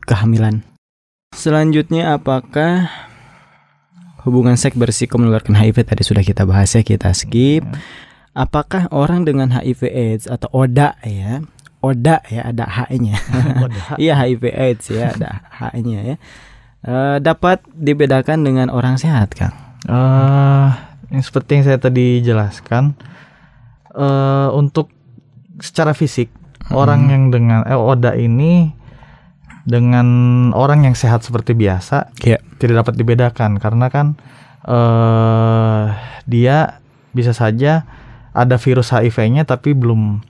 kehamilan. 0.00 0.62
Selanjutnya 1.32 2.14
apakah 2.14 2.88
hubungan 4.24 4.56
seks 4.56 4.74
berisiko 4.74 5.20
menularkan 5.20 5.54
HIV 5.54 5.84
tadi 5.84 6.02
sudah 6.02 6.24
kita 6.24 6.48
bahas 6.48 6.72
ya 6.72 6.82
kita 6.82 7.12
skip. 7.12 7.62
Apakah 8.34 8.90
orang 8.90 9.22
dengan 9.22 9.54
HIV 9.54 9.80
AIDS 9.94 10.24
atau 10.26 10.50
ODA 10.50 10.98
ya? 11.06 11.44
ODA 11.84 12.18
ya 12.32 12.42
ada 12.50 12.64
H-nya. 12.66 13.14
Iya 14.02 14.16
HIV 14.18 14.42
AIDS 14.50 14.90
ya 14.90 15.14
ada 15.14 15.44
H-nya 15.52 16.00
ya. 16.02 16.16
Eh, 16.84 17.16
dapat 17.20 17.64
dibedakan 17.72 18.44
dengan 18.44 18.68
orang 18.72 19.00
sehat, 19.00 19.32
Kang. 19.36 19.54
eh 19.88 20.68
yang 21.12 21.22
seperti 21.22 21.60
yang 21.60 21.64
saya 21.68 21.78
tadi 21.78 22.24
jelaskan, 22.24 22.96
eh 23.94 24.48
untuk 24.50 24.90
secara 25.60 25.94
fisik 25.94 26.32
orang 26.72 27.12
yang 27.12 27.22
dengan 27.30 27.62
eh, 27.68 27.76
ODA 27.76 28.16
ini 28.16 28.72
dengan 29.64 30.06
orang 30.52 30.84
yang 30.84 30.92
sehat 30.92 31.20
seperti 31.20 31.52
biasa 31.52 32.12
Iya. 32.20 32.36
tidak 32.56 32.84
dapat 32.84 32.94
dibedakan 32.94 33.56
karena 33.56 33.88
kan 33.88 34.06
eh 34.64 35.84
dia 36.24 36.80
bisa 37.10 37.32
saja 37.32 37.84
ada 38.30 38.56
virus 38.56 38.90
HIV-nya 38.90 39.44
tapi 39.44 39.72
belum 39.72 40.20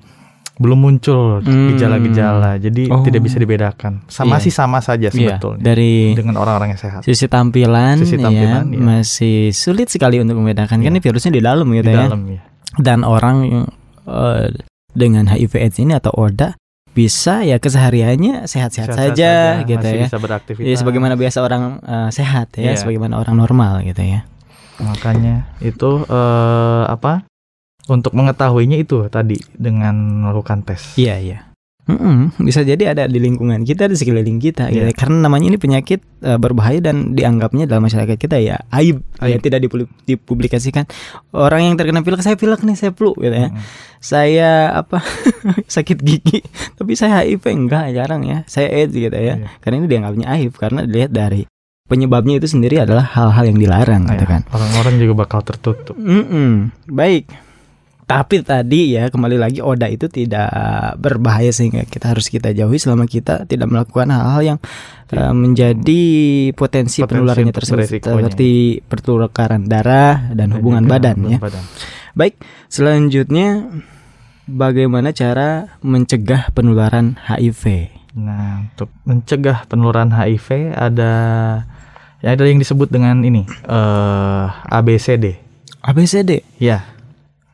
belum 0.55 0.79
muncul 0.79 1.43
Hmm. 1.43 1.75
gejala-gejala 1.75 2.63
jadi 2.63 2.87
Oh. 2.87 3.03
tidak 3.03 3.27
bisa 3.27 3.43
dibedakan 3.43 4.07
sama 4.07 4.39
Iya. 4.39 4.45
sih 4.47 4.53
sama 4.55 4.79
saja 4.79 5.11
Iya, 5.11 5.35
sebetulnya 5.35 5.63
dari 5.65 6.15
dengan 6.15 6.39
orang-orang 6.39 6.75
yang 6.75 6.81
sehat 6.81 7.03
sisi 7.03 7.27
tampilan, 7.27 7.99
Sisi 7.99 8.15
tampilan, 8.15 8.71
ya, 8.71 8.79
iya. 8.79 8.79
masih 8.79 9.51
sulit 9.51 9.91
sekali 9.91 10.23
untuk 10.23 10.39
membedakan 10.39 10.79
kan 10.79 10.87
Iya. 10.87 10.95
ini 10.95 11.03
virusnya 11.03 11.33
di 11.33 11.43
dalam 11.43 11.67
gitu 11.69 11.83
di 11.83 11.91
ya. 11.91 12.07
dalam 12.07 12.23
ya 12.29 12.43
Dan 12.75 13.03
orang 13.03 13.37
yang, 13.43 13.65
eh, 14.05 14.47
dengan 14.95 15.27
HIV 15.27 15.59
AIDS 15.59 15.79
ini 15.79 15.91
atau 15.93 16.11
ODA 16.11 16.55
bisa 16.95 17.43
ya 17.43 17.59
kesehariannya 17.59 18.47
sehat-sehat 18.47 18.95
saja, 18.95 19.11
saja, 19.13 19.67
gitu 19.67 19.83
ya. 19.83 20.07
bisa 20.07 20.17
beraktivitas. 20.17 20.65
Ya, 20.65 20.75
sebagaimana 20.79 21.19
biasa 21.19 21.43
orang 21.43 21.83
eh, 21.83 22.11
sehat 22.15 22.55
ya, 22.55 22.71
Iya. 22.71 22.79
sebagaimana 22.79 23.19
orang 23.19 23.35
normal 23.37 23.83
gitu 23.83 24.01
ya. 24.01 24.23
makanya 24.75 25.47
itu 25.63 26.03
eh 26.03 26.85
apa 26.87 27.23
untuk 27.87 28.11
mengetahuinya 28.11 28.75
itu 28.75 29.07
tadi 29.07 29.39
dengan 29.55 29.95
melakukan 30.27 30.67
tes 30.67 30.99
Iya, 30.99 31.15
iya. 31.23 31.39
Mm-mm, 31.85 32.41
bisa 32.41 32.61
jadi 32.61 32.91
ada 32.91 33.05
di 33.05 33.17
lingkungan 33.17 33.61
kita 33.61 33.85
di 33.85 33.93
sekeliling 33.93 34.39
kita 34.39 34.69
gitu. 34.69 34.83
Iya. 34.83 34.93
karena 34.93 35.21
namanya 35.23 35.47
ini 35.47 35.59
penyakit 35.59 36.01
eh, 36.19 36.35
berbahaya 36.35 36.81
dan 36.81 37.13
dianggapnya 37.13 37.65
dalam 37.65 37.85
masyarakat 37.85 38.17
kita 38.17 38.37
ya 38.39 38.57
aib, 38.73 39.05
ya 39.19 39.37
Aib. 39.37 39.41
tidak 39.41 39.61
dipuli- 39.61 39.91
dipublikasikan 40.03 40.89
orang 41.31 41.61
yang 41.63 41.75
terkena 41.75 42.01
pilek 42.01 42.21
saya 42.21 42.35
pilek 42.35 42.61
nih 42.61 42.73
saya 42.75 42.91
flu 42.91 43.13
gitu 43.15 43.31
ya 43.31 43.53
saya 43.99 44.51
apa 44.75 45.05
sakit 45.75 45.99
gigi 45.99 46.41
tapi 46.75 46.93
saya 46.93 47.21
HIV 47.21 47.45
enggak 47.45 47.93
jarang 47.93 48.23
ya 48.23 48.45
saya 48.45 48.69
AIDS 48.71 48.93
gitu 48.93 49.13
ya 49.13 49.37
Iya. 49.37 49.53
karena 49.59 49.75
ini 49.77 49.87
dianggapnya 49.87 50.27
aib 50.35 50.53
karena 50.55 50.83
dilihat 50.83 51.11
dari 51.11 51.45
penyebabnya 51.85 52.39
itu 52.39 52.49
sendiri 52.49 52.81
adalah 52.81 53.05
hal-hal 53.07 53.45
yang 53.45 53.61
dilarang 53.61 54.09
gitu 54.09 54.25
Ya, 54.25 54.29
kan 54.31 54.43
orang-orang 54.49 54.95
juga 54.99 55.13
bakal 55.19 55.41
tertutup 55.43 55.93
Mm-mm, 55.95 56.73
baik. 56.87 57.29
Tapi 58.05 58.45
tadi 58.45 58.97
ya 58.97 59.09
kembali 59.09 59.41
lagi 59.41 59.65
Oda 59.65 59.89
itu 59.89 60.13
tidak 60.13 60.53
berbahaya 61.01 61.49
sehingga 61.49 61.89
kita 61.89 62.13
harus 62.13 62.29
kita 62.29 62.53
jauhi 62.53 62.77
selama 62.77 63.09
kita 63.09 63.49
tidak 63.49 63.73
melakukan 63.73 64.13
hal-hal 64.13 64.43
yang 64.45 64.59
eh, 65.09 65.33
menjadi 65.33 66.03
potensi, 66.53 67.01
Potensi 67.01 67.09
penularannya 67.09 67.55
tersebut 67.57 67.89
seperti 68.05 68.85
pertukaran 68.85 69.65
darah 69.65 70.31
dan 70.37 70.53
hubungan 70.53 70.85
juga 70.85 70.93
badan 71.01 71.17
ya. 71.33 71.39
badan. 71.41 71.65
Baik, 72.15 72.35
selanjutnya 72.69 73.67
bagaimana 74.45 75.17
cara 75.17 75.81
mencegah 75.81 76.53
penularan 76.53 77.17
HIV? 77.25 77.95
nah 78.15 78.63
untuk 78.63 78.95
mencegah 79.03 79.67
penularan 79.67 80.15
HIV 80.15 80.71
ada 80.71 81.13
ya 82.23 82.29
ada 82.31 82.47
yang 82.47 82.63
disebut 82.63 82.87
dengan 82.87 83.27
ini 83.27 83.43
eh 83.67 84.47
ABCD 84.71 85.35
ABCD. 85.83 86.47
ya 86.63 86.94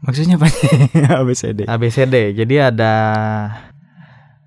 Maksudnya 0.00 0.36
apa? 0.36 0.48
ABCD. 1.20 1.64
ABCD 1.64 2.14
jadi 2.34 2.72
ada 2.72 2.92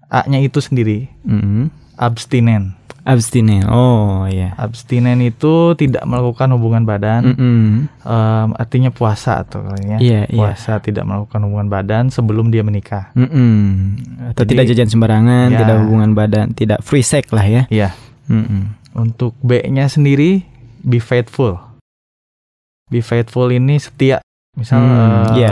A-nya 0.10 0.39
itu 0.39 0.58
sendiri 0.58 1.10
Mm, 1.22 1.70
abstinen 1.96 2.78
Abstinen. 3.04 3.68
Oh 3.68 4.24
ya. 4.32 4.56
Abstinen 4.56 5.20
itu 5.20 5.76
tidak 5.76 6.08
melakukan 6.08 6.48
hubungan 6.56 6.88
badan. 6.88 7.36
Mm-mm. 7.36 7.92
Em, 8.00 8.50
artinya 8.56 8.96
puasa 8.96 9.44
atau 9.44 9.60
kalinya. 9.60 10.00
Iya, 10.00 10.24
iya. 10.24 10.39
puasa 10.39 10.80
tidak 10.80 11.04
melakukan 11.04 11.44
hubungan 11.44 11.68
badan 11.68 12.08
sebelum 12.08 12.48
dia 12.48 12.63
menikah. 12.63 13.12
Mm-mm. 13.12 14.00
Atau 14.32 14.48
Jadi- 14.48 14.52
tidak 14.56 14.66
jajan 14.72 14.88
sembarangan, 14.88 15.52
Ya. 15.52 15.60
tidak 15.60 15.84
hubungan 15.84 16.16
badan, 16.16 16.56
tidak 16.56 16.80
free 16.80 17.04
sex 17.04 17.28
lah 17.36 17.44
ya. 17.44 17.68
Iya. 17.68 17.92
Mm-mm. 18.32 18.72
Untuk 18.96 19.36
B-nya 19.44 19.92
sendiri 19.92 20.48
be 20.80 21.04
faithful. 21.04 21.60
Be 22.88 23.04
faithful 23.04 23.52
ini 23.52 23.84
setia. 23.84 24.24
Misal 24.54 24.80
Hmm, 24.80 25.34
eh, 25.34 25.42
iya. 25.42 25.50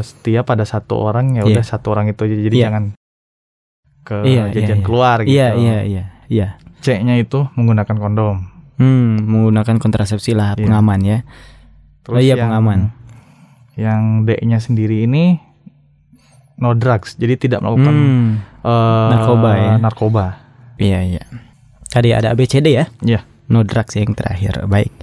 setia 0.00 0.40
pada 0.42 0.62
satu 0.62 0.94
orang 0.96 1.34
ya 1.34 1.42
Iya. 1.42 1.58
udah 1.58 1.64
satu 1.64 1.90
orang 1.90 2.06
itu 2.06 2.22
aja. 2.22 2.36
Jadi 2.38 2.56
Iya. 2.56 2.64
jangan 2.64 2.84
ke 4.00 4.16
Iya, 4.22 4.42
iya, 4.46 4.54
jajan 4.54 4.78
iya. 4.78 4.84
keluar 4.84 5.16
gitu. 5.20 5.32
Iya, 5.32 5.48
iya, 5.54 5.78
iya, 5.82 6.04
iya. 6.28 6.48
C-nya 6.78 7.16
itu 7.16 7.48
menggunakan 7.54 7.96
kondom. 7.96 8.36
Hmm, 8.76 9.16
menggunakan 9.20 9.78
kontrasepsi 9.78 10.34
lah, 10.34 10.54
Iya. 10.54 10.66
pengaman 10.66 11.00
ya. 11.00 11.18
Terus 12.02 12.14
Oh 12.14 12.22
iya, 12.22 12.34
yang- 12.34 12.50
pengaman. 12.50 12.78
Yang 13.74 14.02
D-nya 14.24 14.58
sendiri 14.58 15.02
ini 15.02 15.40
no 16.56 16.70
drugs. 16.72 17.16
Jadi 17.16 17.34
tidak 17.40 17.58
melakukan 17.58 17.90
Hmm, 17.90 18.28
eh, 18.62 19.08
narkoba 19.10 19.50
ya. 19.56 19.72
Narkoba. 19.78 20.24
iya, 20.76 21.02
iya. 21.02 21.22
Tadi 21.88 22.10
ada 22.10 22.30
ABCD 22.30 22.70
ya? 22.70 22.86
Iya. 23.00 23.26
No 23.46 23.62
drugs 23.62 23.94
yang 23.94 24.12
terakhir. 24.12 24.62
Baik. 24.66 24.94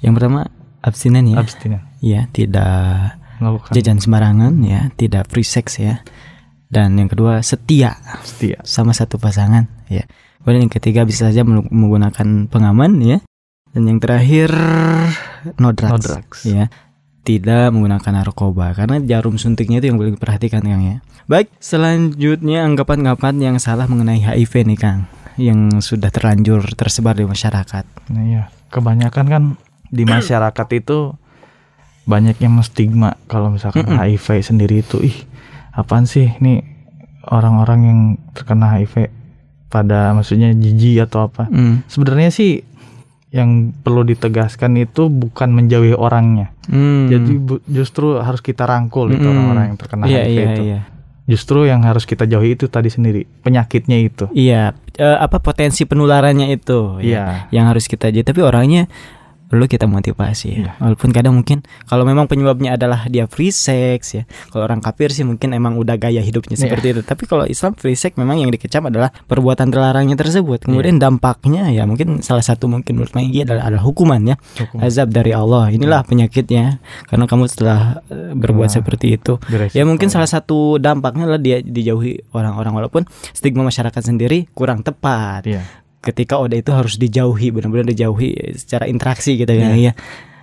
Yang 0.00 0.12
pertama 0.16 0.40
abstinen 0.80 1.30
ya. 1.30 1.38
Abstinen. 1.38 1.82
Iya, 2.02 2.26
tidak 2.34 3.22
Melakukan 3.38 3.70
jajan 3.78 3.98
sembarangan 4.02 4.52
ya, 4.66 4.90
tidak 4.98 5.30
free 5.30 5.46
sex 5.46 5.78
ya. 5.78 6.02
Dan 6.72 6.98
yang 6.98 7.06
kedua 7.06 7.44
setia 7.44 7.94
setia. 8.26 8.58
sama 8.66 8.90
satu 8.90 9.22
pasangan 9.22 9.70
ya. 9.86 10.02
Kemudian 10.42 10.66
yang 10.66 10.74
ketiga 10.74 11.06
bisa 11.06 11.30
saja 11.30 11.46
menggunakan 11.46 12.50
pengaman 12.50 12.98
ya. 12.98 13.18
Dan 13.70 13.86
yang 13.86 13.98
terakhir 14.02 14.50
no 15.62 15.70
drugs. 15.70 15.92
No 15.94 15.98
drugs. 16.02 16.38
Ya. 16.42 16.66
Tidak 17.22 17.70
menggunakan 17.70 18.18
narkoba 18.18 18.74
karena 18.74 18.98
jarum 18.98 19.38
suntiknya 19.38 19.78
itu 19.78 19.94
yang 19.94 19.98
paling 20.02 20.18
diperhatikan 20.18 20.66
Kang 20.66 20.82
ya. 20.82 20.96
Baik, 21.30 21.54
selanjutnya 21.62 22.66
anggapan-anggapan 22.66 23.38
yang 23.38 23.56
salah 23.62 23.86
mengenai 23.86 24.18
HIV 24.18 24.66
nih 24.66 24.78
Kang 24.80 25.06
yang 25.38 25.78
sudah 25.78 26.10
terlanjur 26.10 26.66
tersebar 26.74 27.14
di 27.14 27.22
masyarakat. 27.22 27.84
Nah, 28.10 28.24
iya. 28.26 28.42
Kebanyakan 28.74 29.26
kan 29.30 29.42
di 29.92 30.02
masyarakat 30.02 30.68
itu 30.74 31.14
banyak 32.02 32.36
yang 32.42 32.58
stigma 32.60 33.14
kalau 33.26 33.48
misalkan 33.48 33.86
Mm-mm. 33.86 33.98
HIV 33.98 34.42
sendiri 34.42 34.82
itu 34.82 34.98
ih 35.00 35.16
apaan 35.70 36.04
sih 36.04 36.28
ini 36.38 36.60
orang-orang 37.26 37.80
yang 37.86 37.98
terkena 38.34 38.74
HIV 38.74 39.08
pada 39.70 40.12
maksudnya 40.12 40.52
jijik 40.52 41.08
atau 41.08 41.30
apa. 41.30 41.48
Hmm. 41.48 41.80
Sebenarnya 41.88 42.28
sih 42.28 42.60
yang 43.32 43.72
perlu 43.72 44.04
ditegaskan 44.04 44.76
itu 44.76 45.08
bukan 45.08 45.48
menjauhi 45.48 45.96
orangnya. 45.96 46.52
Hmm. 46.68 47.08
Jadi 47.08 47.40
justru 47.64 48.20
harus 48.20 48.44
kita 48.44 48.68
rangkul 48.68 49.08
itu 49.08 49.24
orang-orang 49.24 49.72
yang 49.72 49.78
terkena 49.80 50.04
Iya, 50.04 50.20
HIV 50.20 50.28
iya, 50.28 50.44
itu. 50.44 50.62
iya. 50.68 50.80
Justru 51.22 51.64
yang 51.64 51.80
harus 51.86 52.04
kita 52.04 52.28
jauhi 52.28 52.58
itu 52.58 52.68
tadi 52.68 52.92
sendiri 52.92 53.24
penyakitnya 53.40 53.96
itu. 54.04 54.28
Iya, 54.36 54.76
eh, 54.98 55.16
apa 55.16 55.40
potensi 55.40 55.88
penularannya 55.88 56.52
itu 56.52 57.00
ya, 57.00 57.08
Iya. 57.08 57.24
yang 57.54 57.70
harus 57.72 57.88
kita 57.88 58.12
jadi. 58.12 58.26
Tapi 58.26 58.42
orangnya 58.44 58.90
perlu 59.52 59.68
kita 59.68 59.84
motivasi 59.84 60.46
ya. 60.48 60.56
Iya. 60.56 60.70
Walaupun 60.80 61.12
kadang 61.12 61.36
mungkin 61.36 61.60
kalau 61.84 62.08
memang 62.08 62.24
penyebabnya 62.24 62.80
adalah 62.80 63.04
dia 63.04 63.28
free 63.28 63.52
sex 63.52 64.16
ya. 64.16 64.24
Kalau 64.48 64.64
orang 64.64 64.80
kafir 64.80 65.12
sih 65.12 65.28
mungkin 65.28 65.52
emang 65.52 65.76
udah 65.76 66.00
gaya 66.00 66.24
hidupnya 66.24 66.56
Iya. 66.56 66.64
seperti 66.64 66.86
itu. 66.96 67.00
Tapi 67.04 67.28
kalau 67.28 67.44
Islam 67.44 67.76
free 67.76 67.92
sex 67.92 68.16
memang 68.16 68.40
yang 68.40 68.48
dikecam 68.48 68.88
adalah 68.88 69.12
perbuatan 69.12 69.68
terlarangnya 69.68 70.16
tersebut. 70.16 70.64
Kemudian 70.64 70.96
Iya. 70.96 71.04
dampaknya 71.04 71.68
ya 71.68 71.84
mungkin 71.84 72.24
salah 72.24 72.40
satu 72.40 72.64
mungkin 72.64 72.96
menurut 72.96 73.12
Maggie 73.12 73.44
adalah, 73.44 73.68
adalah 73.68 73.84
hukuman 73.84 74.24
ya. 74.24 74.36
Hukuman. 74.56 74.88
Azab 74.88 75.12
dari 75.12 75.36
Allah. 75.36 75.68
Inilah 75.68 76.00
penyakitnya 76.08 76.80
karena 77.12 77.28
kamu 77.28 77.44
setelah 77.44 78.00
eh, 78.08 78.32
berbuat 78.32 78.72
Nah, 78.72 78.76
seperti 78.80 79.20
itu. 79.20 79.36
Ya 79.76 79.84
mungkin 79.84 80.08
salah 80.08 80.30
satu 80.30 80.80
dampaknya 80.80 81.28
adalah 81.28 81.42
dia 81.42 81.60
dijauhi 81.60 82.24
orang-orang 82.32 82.72
walaupun 82.72 83.02
stigma 83.36 83.66
masyarakat 83.66 84.00
sendiri 84.00 84.48
kurang 84.56 84.80
tepat. 84.80 85.44
Iya. 85.44 85.81
Ketika 86.02 86.42
Oda 86.42 86.58
itu 86.58 86.74
harus 86.74 86.98
dijauhi, 86.98 87.54
benar-benar 87.54 87.94
dijauhi 87.94 88.58
secara 88.58 88.90
interaksi 88.90 89.38
gitu 89.38 89.48
kan 89.48 89.78
ya. 89.78 89.94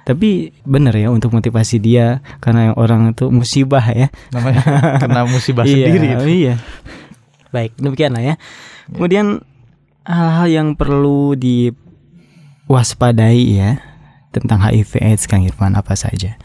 Tapi 0.07 0.55
benar 0.63 0.95
ya 0.95 1.11
untuk 1.11 1.35
motivasi 1.35 1.83
dia 1.83 2.23
karena 2.39 2.71
yang 2.71 2.79
orang 2.79 3.11
itu 3.11 3.27
musibah 3.29 3.83
ya. 3.91 4.07
namanya 4.31 4.63
kena 5.03 5.27
musibah 5.27 5.67
iya, 5.71 5.91
sendiri 5.91 6.15
itu. 6.15 6.47
Iya. 6.47 6.55
Baik, 7.51 7.75
demikian 7.75 8.15
lah 8.15 8.23
ya. 8.23 8.39
Kemudian 8.89 9.43
hal-hal 10.07 10.47
yang 10.47 10.79
perlu 10.79 11.35
diwaspadai 11.35 13.43
ya 13.53 13.83
tentang 14.31 14.63
HIV 14.63 15.03
AIDS 15.03 15.27
Kang 15.27 15.43
Irfan 15.43 15.75
apa 15.75 15.91
saja? 15.93 16.39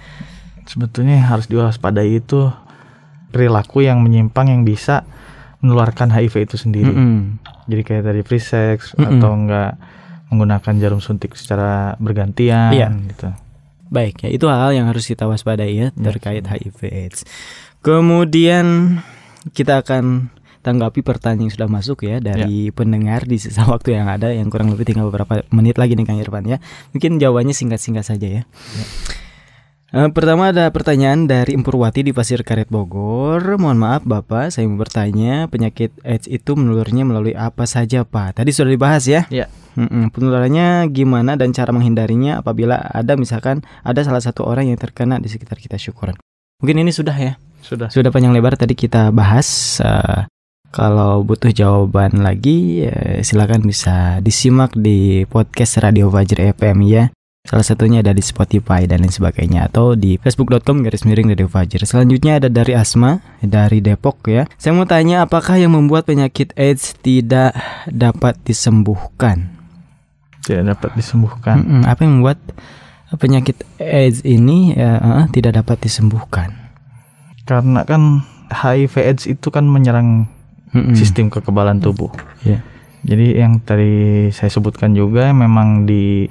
sebetulnya 0.64 1.20
yang 1.20 1.28
harus 1.28 1.46
diwaspadai 1.48 2.24
itu 2.24 2.48
perilaku 3.30 3.84
yang 3.84 4.00
menyimpang 4.00 4.50
yang 4.50 4.64
bisa 4.64 5.04
menularkan 5.64 6.12
HIV 6.12 6.44
itu 6.44 6.56
sendiri. 6.60 6.92
Mm-mm. 6.92 7.40
Jadi 7.64 7.82
kayak 7.82 8.04
tadi 8.04 8.20
free 8.20 8.38
sex 8.38 8.92
Mm-mm. 8.92 9.16
atau 9.16 9.32
enggak 9.32 9.80
menggunakan 10.28 10.74
jarum 10.76 11.00
suntik 11.00 11.32
secara 11.34 11.96
bergantian 11.96 12.70
Iya. 12.70 12.88
gitu. 13.08 13.32
Baik 13.88 14.20
ya, 14.20 14.28
itu 14.28 14.44
hal 14.44 14.74
yang 14.74 14.86
harus 14.86 15.06
kita 15.06 15.24
waspadai 15.24 15.72
ya 15.72 15.88
Ya, 15.88 16.04
terkait 16.04 16.42
HIV 16.42 16.78
AIDS. 16.84 17.24
Kemudian 17.80 18.98
kita 19.52 19.80
akan 19.80 20.32
tanggapi 20.60 21.04
pertanyaan 21.04 21.46
yang 21.46 21.52
sudah 21.52 21.68
masuk 21.68 22.08
ya 22.08 22.16
dari 22.18 22.72
pendengar 22.72 23.28
di 23.28 23.36
sisa 23.36 23.68
waktu 23.68 24.00
yang 24.00 24.08
ada 24.08 24.32
yang 24.32 24.48
kurang 24.48 24.72
lebih 24.72 24.88
tinggal 24.88 25.12
beberapa 25.12 25.44
menit 25.52 25.76
lagi 25.76 25.92
nih 25.92 26.04
Kang 26.04 26.16
Irfan 26.18 26.48
ya. 26.48 26.58
Mungkin 26.90 27.20
jawabannya 27.20 27.52
singkat-singkat 27.52 28.04
saja 28.04 28.28
ya. 28.40 28.42
Eh, 28.48 28.88
pertama 30.10 30.50
ada 30.50 30.66
pertanyaan 30.74 31.30
dari 31.30 31.54
Empurwati 31.54 32.02
di 32.02 32.10
Pasir 32.10 32.42
Karet 32.42 32.66
Bogor. 32.66 33.38
Mohon 33.62 33.78
maaf 33.78 34.02
Bapak, 34.02 34.50
saya 34.50 34.66
mau 34.66 34.74
bertanya 34.82 35.46
penyakit 35.46 35.94
AIDS 36.02 36.26
itu 36.26 36.58
menulurnya 36.58 37.06
melalui 37.06 37.38
apa 37.38 37.62
saja 37.62 38.02
Pak? 38.02 38.42
Tadi 38.42 38.50
sudah 38.50 38.74
dibahas 38.74 39.06
ya. 39.06 39.22
Iya. 39.30 39.46
Mm-mm. 39.78 40.10
Penularannya 40.10 40.90
gimana 40.90 41.38
dan 41.38 41.54
cara 41.54 41.70
menghindarinya 41.70 42.42
apabila 42.42 42.74
ada 42.74 43.14
misalkan 43.14 43.62
ada 43.86 44.02
salah 44.02 44.18
satu 44.18 44.42
orang 44.42 44.66
yang 44.66 44.78
terkena 44.78 45.22
di 45.22 45.30
sekitar 45.30 45.62
kita 45.62 45.78
syukuran. 45.78 46.18
Mungkin 46.58 46.82
ini 46.82 46.90
sudah 46.90 47.14
ya. 47.14 47.38
Sudah. 47.62 47.86
Sudah 47.86 48.10
panjang 48.10 48.34
lebar 48.34 48.58
tadi 48.58 48.74
kita 48.74 49.14
bahas. 49.14 49.78
eh, 49.78 50.26
kalau 50.74 51.22
butuh 51.22 51.54
jawaban 51.54 52.18
lagi 52.18 52.82
eh, 52.82 53.22
silakan 53.22 53.62
bisa 53.62 54.18
disimak 54.18 54.74
di 54.74 55.22
podcast 55.30 55.78
Radio 55.78 56.10
Fajr 56.10 56.50
FM 56.58 56.82
ya. 56.82 57.14
Salah 57.44 57.60
satunya 57.60 58.00
ada 58.00 58.16
di 58.16 58.24
Spotify 58.24 58.88
dan 58.88 59.04
lain 59.04 59.12
sebagainya 59.12 59.68
atau 59.68 59.92
di 59.92 60.16
facebook.com 60.16 60.80
garis 60.80 61.04
miring 61.04 61.28
Radio 61.28 61.44
Fajr. 61.44 61.84
Selanjutnya 61.84 62.40
ada 62.40 62.48
dari 62.48 62.72
Asma 62.72 63.20
dari 63.44 63.84
Depok 63.84 64.24
ya. 64.32 64.48
Saya 64.56 64.72
mau 64.72 64.88
tanya 64.88 65.28
apakah 65.28 65.60
yang 65.60 65.76
membuat 65.76 66.08
penyakit 66.08 66.56
AIDS 66.56 66.96
tidak 67.04 67.52
dapat 67.84 68.40
disembuhkan? 68.48 69.52
Tidak 70.40 70.64
dapat 70.64 70.96
disembuhkan. 70.96 71.60
Mm-mm, 71.60 71.82
apa 71.84 72.00
yang 72.00 72.12
membuat 72.16 72.40
penyakit 73.12 73.60
AIDS 73.76 74.24
ini 74.24 74.72
ya, 74.72 75.04
eh, 75.04 75.26
tidak 75.28 75.60
dapat 75.60 75.84
disembuhkan? 75.84 76.48
Karena 77.44 77.84
kan 77.84 78.24
HIV 78.56 78.94
AIDS 79.04 79.28
itu 79.28 79.52
kan 79.52 79.68
menyerang 79.68 80.32
Mm-mm. 80.72 80.96
sistem 80.96 81.28
kekebalan 81.28 81.84
tubuh. 81.84 82.08
Iya. 82.40 82.64
Jadi 83.04 83.36
yang 83.36 83.60
tadi 83.60 84.32
saya 84.32 84.48
sebutkan 84.48 84.96
juga 84.96 85.28
memang 85.36 85.84
di 85.84 86.24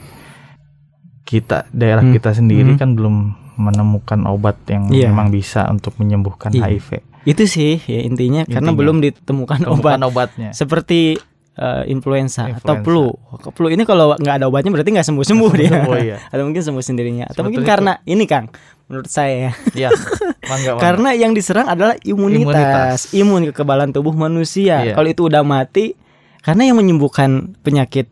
kita 1.24 1.66
daerah 1.70 2.02
Hmm. 2.02 2.12
kita 2.12 2.32
sendiri 2.32 2.76
Hmm. 2.76 2.80
kan 2.80 2.90
belum 2.94 3.16
menemukan 3.56 4.26
obat 4.26 4.58
yang 4.66 4.90
Iya. 4.90 5.08
memang 5.08 5.30
bisa 5.30 5.66
untuk 5.68 5.94
menyembuhkan 5.98 6.50
Iya. 6.50 6.68
HIV. 6.70 6.90
Itu 7.24 7.46
sih 7.46 7.80
ya 7.80 8.02
intinya, 8.02 8.44
karena 8.44 8.70
Intinya. 8.70 8.76
belum 8.76 8.98
ditemukan 9.00 9.60
obat 9.70 9.98
obatnya. 10.02 10.52
seperti 10.52 11.16
eh, 11.54 11.86
influenza, 11.86 12.50
atau 12.50 12.74
Influenza. 12.74 12.82
flu. 12.82 13.06
Flu 13.54 13.68
ini 13.70 13.86
kalau 13.86 14.18
nggak 14.18 14.42
ada 14.42 14.50
obatnya 14.50 14.74
berarti 14.74 14.90
nggak 14.90 15.06
sembuh 15.06 15.22
sembuh 15.22 15.52
dia. 15.54 15.70
sembuh, 15.72 15.96
iya. 16.02 16.18
atau 16.34 16.44
mungkin 16.44 16.64
sembuh 16.66 16.82
sendirinya. 16.82 17.26
Atau 17.30 17.46
mungkin 17.46 17.62
karena 17.62 18.02
ini 18.04 18.26
Kang, 18.26 18.50
menurut 18.84 19.06
saya 19.06 19.36
ya. 19.38 19.52
Iya. 19.78 19.90
Mangga, 20.44 20.72
mangga. 20.74 20.82
Karena 20.82 21.10
yang 21.14 21.32
diserang 21.32 21.70
adalah 21.70 21.94
imunitas, 22.02 22.50
Imunitas. 23.06 23.14
imun 23.14 23.42
kekebalan 23.48 23.94
tubuh 23.94 24.12
manusia. 24.12 24.82
Iya. 24.82 24.94
Kalau 24.94 25.06
itu 25.08 25.22
udah 25.24 25.40
mati, 25.40 25.94
karena 26.42 26.66
yang 26.66 26.76
menyembuhkan 26.76 27.30
penyakit 27.62 28.10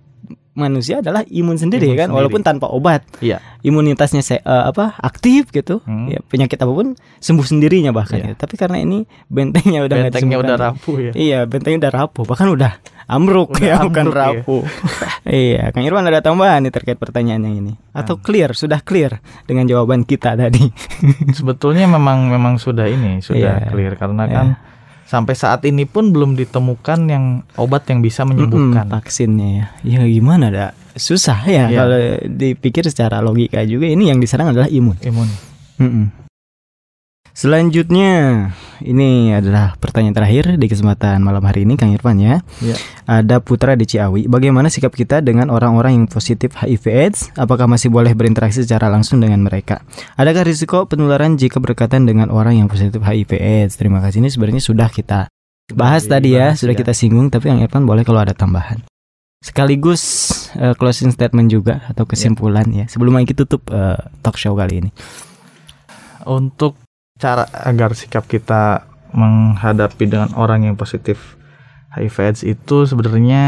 manusia 0.54 0.99
adalah 0.99 1.24
imun 1.26 1.56
sendiri 1.56 1.88
Imun 1.88 1.95
kan, 1.95 2.08
sendiri. 2.08 2.18
walaupun 2.18 2.41
tanpa 2.41 2.68
obat. 2.68 3.08
Iya. 3.18 3.39
Imunitasnya 3.62 4.20
se- 4.20 4.39
eh, 4.39 4.64
apa 4.66 4.97
aktif 4.97 5.47
gitu, 5.49 5.80
Hmm. 5.82 6.08
ya, 6.08 6.20
penyakit 6.22 6.58
apa 6.58 6.70
pun 6.70 6.91
sembuh 7.18 7.45
sendirinya 7.45 7.89
bahkan. 7.89 8.20
Iya. 8.20 8.28
ya. 8.28 8.36
Tapi 8.36 8.56
karena 8.56 8.78
ini 8.78 9.04
bentengnya 9.26 9.82
udah 9.82 9.97
Bentengnya 10.06 10.38
udah 10.38 10.56
rapuh 10.58 10.97
ya. 10.99 11.12
Iya, 11.14 11.39
bentengnya 11.45 11.88
udah 11.88 11.93
rapuh, 11.95 12.24
bahkan 12.26 12.47
udah 12.47 12.72
ambruk 13.08 13.52
Udah 13.54 13.64
ya, 13.64 13.76
bukan 13.82 14.04
ambruk, 14.04 14.16
iya. 14.16 14.24
rapuh. 14.28 14.64
iya, 15.47 15.64
Kang 15.70 15.84
Irwan 15.84 16.04
ada 16.04 16.20
tambahan 16.20 16.60
nih 16.62 16.72
terkait 16.72 16.95
pertanyaan 16.95 17.41
yang 17.41 17.56
ini. 17.58 17.74
Atau 17.91 18.18
clear, 18.18 18.52
sudah 18.52 18.80
clear 18.80 19.20
dengan 19.43 19.64
jawaban 19.66 20.04
kita 20.04 20.36
tadi. 20.36 20.68
Sebetulnya 21.32 21.88
memang 21.88 22.28
memang 22.28 22.56
sudah 22.56 22.88
ini 22.88 23.20
sudah 23.20 23.39
Iya. 23.62 23.70
clear 23.70 23.93
karena 23.95 24.24
Iya. 24.26 24.43
Sampai 25.12 25.36
saat 25.36 25.59
ini 25.68 25.84
pun 25.84 26.16
belum 26.16 26.39
ditemukan 26.39 26.99
yang 27.12 27.26
obat 27.59 27.84
yang 27.91 27.99
bisa 27.99 28.24
menyembuhkan 28.24 28.88
Mm-mm, 28.88 28.95
vaksinnya 28.95 29.47
ya. 29.51 29.66
Ya 29.84 29.99
gimana 30.07 30.47
dak? 30.47 30.72
Susah 30.95 31.43
ya 31.43 31.68
Iya. 31.68 31.76
kalau 31.76 31.99
dipikir 32.32 32.88
secara 32.88 33.20
logika 33.20 33.59
juga 33.68 33.91
ini 33.91 34.07
yang 34.07 34.24
diserang 34.24 34.55
adalah 34.55 34.72
imun. 34.72 34.95
imun. 35.03 35.28
Mm-mm. 35.84 36.20
Selanjutnya, 37.32 38.52
ini 38.84 39.32
adalah 39.32 39.80
pertanyaan 39.80 40.12
terakhir 40.12 40.60
di 40.60 40.68
kesempatan 40.68 41.24
malam 41.24 41.40
hari 41.48 41.64
ini, 41.64 41.80
Kang 41.80 41.96
Irfan 41.96 42.20
ya. 42.20 42.44
Ya. 42.60 42.76
Ada 43.08 43.40
Putra 43.40 43.80
di 43.80 43.88
Ciawi. 43.88 44.28
Bagaimana 44.28 44.68
sikap 44.68 44.92
kita 44.92 45.24
dengan 45.24 45.48
orang-orang 45.48 45.96
yang 45.96 46.06
positif 46.12 46.52
HIV/AIDS? 46.60 47.32
Apakah 47.40 47.72
masih 47.72 47.88
boleh 47.88 48.12
berinteraksi 48.12 48.68
secara 48.68 48.92
langsung 48.92 49.24
dengan 49.24 49.48
mereka? 49.48 49.80
Adakah 50.20 50.44
risiko 50.44 50.84
penularan 50.84 51.40
jika 51.40 51.64
berkaitan 51.64 52.04
dengan 52.04 52.28
orang 52.36 52.60
yang 52.60 52.68
positif 52.68 53.00
HIV/AIDS? 53.00 53.80
Terima 53.80 54.04
kasih. 54.04 54.20
Ini 54.20 54.30
sebenarnya 54.30 54.60
sudah 54.60 54.92
kita 54.92 55.32
bahas 55.72 56.04
Sudah 56.04 56.20
tadi 56.20 56.36
ya, 56.36 56.52
dibahas, 56.52 56.60
sudah 56.60 56.76
ya. 56.76 56.80
kita 56.84 56.92
singgung. 56.92 57.32
Tapi 57.32 57.48
Kang 57.48 57.64
Irfan 57.64 57.88
boleh 57.88 58.04
kalau 58.04 58.20
ada 58.20 58.36
tambahan. 58.36 58.84
Sekaligus 59.40 60.04
eh, 60.60 60.76
closing 60.76 61.16
statement 61.16 61.48
juga 61.48 61.88
atau 61.88 62.04
kesimpulan 62.04 62.68
ya. 62.76 62.92
Sebelum 62.92 63.24
kita 63.24 63.48
tutup 63.48 63.72
eh, 63.72 63.96
talk 64.20 64.36
show 64.36 64.52
kali 64.52 64.84
ini. 64.84 64.92
Untuk 66.28 66.76
cara 67.22 67.45
agar 67.53 67.93
sikap 67.93 68.26
kita 68.26 68.84
menghadapi 69.11 70.03
dengan 70.03 70.34
orang 70.34 70.65
yang 70.65 70.74
positif 70.74 71.38
HIV/AIDS 71.91 72.41
itu 72.43 72.84
sebenarnya 72.84 73.43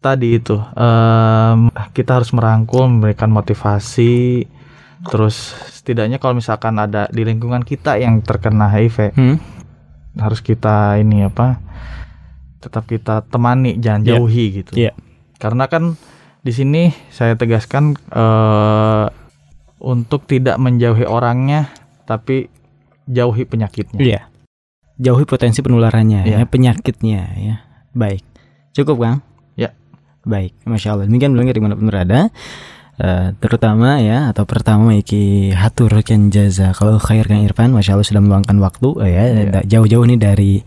tadi 0.00 0.34
itu 0.34 0.56
em, 0.56 1.68
kita 1.92 2.16
harus 2.16 2.32
merangkul, 2.32 2.88
memberikan 2.88 3.28
motivasi, 3.28 4.48
terus 5.04 5.52
setidaknya 5.70 6.16
kalau 6.16 6.32
misalkan 6.34 6.76
ada 6.76 7.04
di 7.08 7.20
lingkungan 7.20 7.60
kita 7.60 7.96
yang 7.96 8.20
terkena 8.20 8.68
HIV 8.68 9.12
Hmm? 9.12 9.36
harus 10.12 10.40
kita 10.40 10.96
ini 10.96 11.22
apa 11.22 11.62
tetap 12.58 12.84
kita 12.84 13.22
temani 13.24 13.78
jangan 13.78 14.02
Iya. 14.02 14.08
jauhi 14.14 14.44
gitu 14.52 14.72
Iya. 14.74 14.92
karena 15.36 15.64
kan 15.66 15.94
di 16.40 16.50
sini 16.50 16.82
saya 17.08 17.32
tegaskan 17.34 17.94
eh, 18.10 19.06
untuk 19.78 20.24
tidak 20.24 20.56
menjauhi 20.56 21.04
orangnya 21.04 21.72
tapi 22.10 22.50
jauhi 23.06 23.46
penyakitnya 23.46 24.02
Iya. 24.02 24.20
Jauhi 24.98 25.22
potensi 25.24 25.62
penularannya 25.62 26.26
Iya. 26.26 26.42
ya, 26.42 26.44
penyakitnya 26.44 27.22
ya. 27.38 27.54
Baik. 27.90 28.26
Cukup, 28.70 28.98
Kang? 28.98 29.22
Ya. 29.54 29.70
Baik, 30.22 30.52
Masya 30.62 30.92
Allah 30.92 31.06
Demikian 31.06 31.32
belum 31.32 31.46
di 31.46 31.62
mana 31.62 31.74
pun 31.74 31.86
berada 31.86 32.28
Eh, 33.00 33.32
terutama 33.40 33.96
ya 33.96 34.28
atau 34.28 34.44
pertama 34.44 34.92
iki 34.92 35.48
haturkan 35.56 36.28
jaza 36.28 36.76
kalau 36.76 37.00
khair 37.00 37.24
Kang 37.24 37.40
Irfan 37.40 37.72
Masya 37.72 37.96
Allah 37.96 38.04
sudah 38.04 38.20
meluangkan 38.20 38.60
waktu 38.60 38.92
eh, 39.00 39.08
ya 39.08 39.24
da- 39.48 39.64
jauh-jauh 39.64 40.04
nih 40.04 40.20
dari 40.20 40.60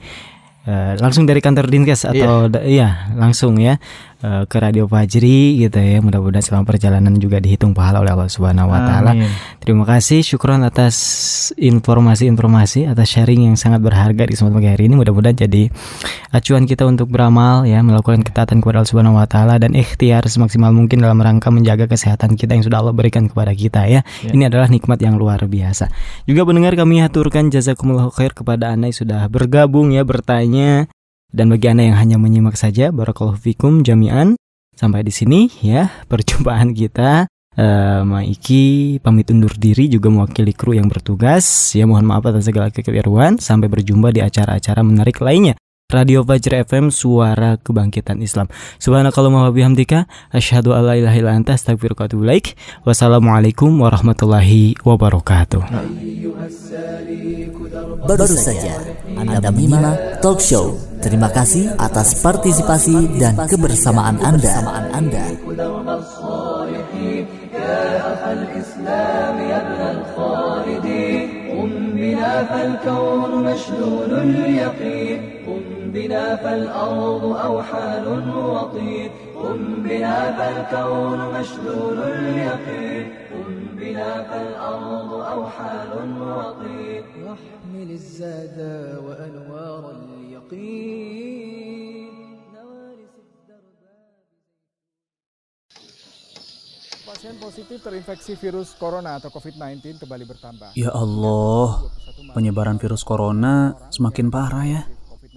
eh, 0.65 0.93
langsung 0.97 1.29
dari 1.29 1.37
kantor 1.37 1.69
Dinkes 1.69 2.09
atau 2.09 2.49
da- 2.49 2.65
iya 2.65 3.13
langsung 3.13 3.61
ya 3.61 3.77
eh, 4.23 4.43
ke 4.47 4.57
Radio 4.57 4.87
Fajri 4.87 5.59
gitu 5.59 5.77
ya 5.83 5.99
mudah-mudahan 5.99 6.41
selama 6.41 6.63
perjalanan 6.63 7.13
juga 7.19 7.43
dihitung 7.43 7.75
pahala 7.75 7.99
oleh 7.99 8.15
Allah 8.15 8.31
Subhanahu 8.31 8.71
Wa 8.71 8.79
Taala. 8.87 9.11
Terima 9.59 9.83
kasih, 9.83 10.23
syukron 10.23 10.63
atas 10.63 10.95
informasi-informasi, 11.59 12.87
atas 12.87 13.07
sharing 13.11 13.51
yang 13.51 13.55
sangat 13.59 13.83
berharga 13.83 14.23
di 14.23 14.31
kesempatan 14.33 14.55
pagi 14.59 14.69
hari 14.71 14.83
ini. 14.87 14.95
Mudah-mudahan 14.95 15.35
jadi 15.35 15.67
acuan 16.31 16.63
kita 16.63 16.87
untuk 16.87 17.11
beramal, 17.11 17.67
ya, 17.67 17.83
melakukan 17.83 18.23
ketaatan 18.23 18.63
kepada 18.63 18.81
Allah 18.81 18.91
Subhanahu 18.91 19.19
Wa 19.19 19.27
Taala 19.27 19.55
dan 19.59 19.75
ikhtiar 19.75 20.23
semaksimal 20.25 20.71
mungkin 20.71 21.03
dalam 21.03 21.19
rangka 21.19 21.51
menjaga 21.51 21.85
kesehatan 21.85 22.39
kita 22.39 22.55
yang 22.55 22.63
sudah 22.65 22.79
Allah 22.79 22.95
berikan 22.95 23.27
kepada 23.27 23.51
kita, 23.53 23.85
ya. 23.85 24.01
Ya. 24.23 24.31
Ini 24.31 24.47
adalah 24.47 24.71
nikmat 24.71 24.99
yang 25.03 25.19
luar 25.19 25.43
biasa. 25.45 25.91
Juga 26.23 26.47
pendengar 26.47 26.73
kami 26.79 27.03
haturkan 27.03 27.51
jazakumullah 27.51 28.09
khair 28.15 28.31
kepada 28.31 28.71
anda 28.71 28.87
yang 28.87 28.97
sudah 28.97 29.27
bergabung, 29.27 29.91
ya, 29.91 30.07
bertanya. 30.07 30.87
Dan 31.33 31.49
bagi 31.49 31.65
anda 31.65 31.81
yang 31.81 31.97
hanya 31.97 32.21
menyimak 32.21 32.53
saja, 32.53 32.93
barakallahu 32.93 33.41
fikum 33.41 33.81
jami'an. 33.81 34.37
Sampai 34.77 35.01
di 35.01 35.09
sini, 35.09 35.49
ya, 35.65 35.89
perjumpaan 36.11 36.77
kita. 36.77 37.25
Eh, 37.53 38.01
Maiki 38.01 38.97
pamit 38.97 39.29
undur 39.29 39.53
diri 39.53 39.85
juga 39.85 40.13
mewakili 40.13 40.53
kru 40.53 40.77
yang 40.77 40.85
bertugas. 40.85 41.73
Ya 41.73 41.89
mohon 41.89 42.05
maaf 42.05 42.25
atas 42.29 42.45
segala 42.45 42.69
kekeliruan. 42.69 43.41
Sampai 43.41 43.65
berjumpa 43.65 44.13
di 44.13 44.21
acara-acara 44.21 44.85
menarik 44.85 45.17
lainnya. 45.25 45.57
Radio 45.88 46.20
Fajr 46.20 46.68
FM 46.68 46.92
Suara 46.92 47.56
Kebangkitan 47.56 48.20
Islam. 48.20 48.52
Subhanakallahumma 48.76 49.48
wa 49.48 49.52
bihamdika 49.56 50.04
asyhadu 50.28 50.76
alla 50.76 51.00
ilaha 51.00 51.16
illa 51.16 51.32
anta 51.32 51.56
astaghfiruka 51.56 52.04
wa 52.04 52.06
atubu 52.12 52.28
ilaik. 52.28 52.60
Wassalamualaikum 52.84 53.72
warahmatullahi 53.80 54.76
wabarakatuh. 54.84 55.64
Baru 58.04 58.26
saja 58.28 58.84
Anda 59.16 59.48
menyimak 59.48 60.20
talk 60.20 60.44
show. 60.44 60.76
Terima 61.00 61.32
kasih 61.32 61.72
atas 61.80 62.20
partisipasi 62.20 63.16
dan 63.16 63.40
kebersamaan 63.48 64.20
Anda. 64.20 64.60
Anda. 64.92 65.24
الإسلام 68.28 69.36
يا 69.40 69.56
ابن 69.64 69.80
الخالدين 69.96 71.28
قم 71.50 71.72
بنا 71.96 72.44
فالكون 72.44 73.32
مشلول 73.44 74.12
اليقين 74.12 75.20
قم 75.46 75.71
بنا 75.92 76.36
فالأرض 76.36 77.24
أوحال 77.24 78.06
وطين 78.36 79.10
قم 79.34 79.82
بنا 79.82 80.18
فالكون 80.38 81.40
مشلول 81.40 81.98
اليقين 81.98 83.06
قم 83.30 83.54
بنا 83.76 84.22
فالأرض 84.22 85.12
أوحال 85.12 85.92
وطين 86.20 87.02
واحمل 87.24 87.90
الزاد 87.90 88.58
وأنوار 89.04 89.82
اليقين 89.90 91.28
Pasien 97.08 97.40
positif 97.40 97.80
terinfeksi 97.80 98.36
virus 98.36 98.76
corona 98.76 99.16
atau 99.16 99.32
COVID-19 99.32 99.96
kembali 99.96 100.28
bertambah. 100.28 100.76
Ya 100.76 100.92
Allah, 100.92 101.88
penyebaran 102.36 102.76
virus 102.76 103.00
corona 103.00 103.72
semakin 103.88 104.28
parah 104.28 104.64
ya. 104.68 104.82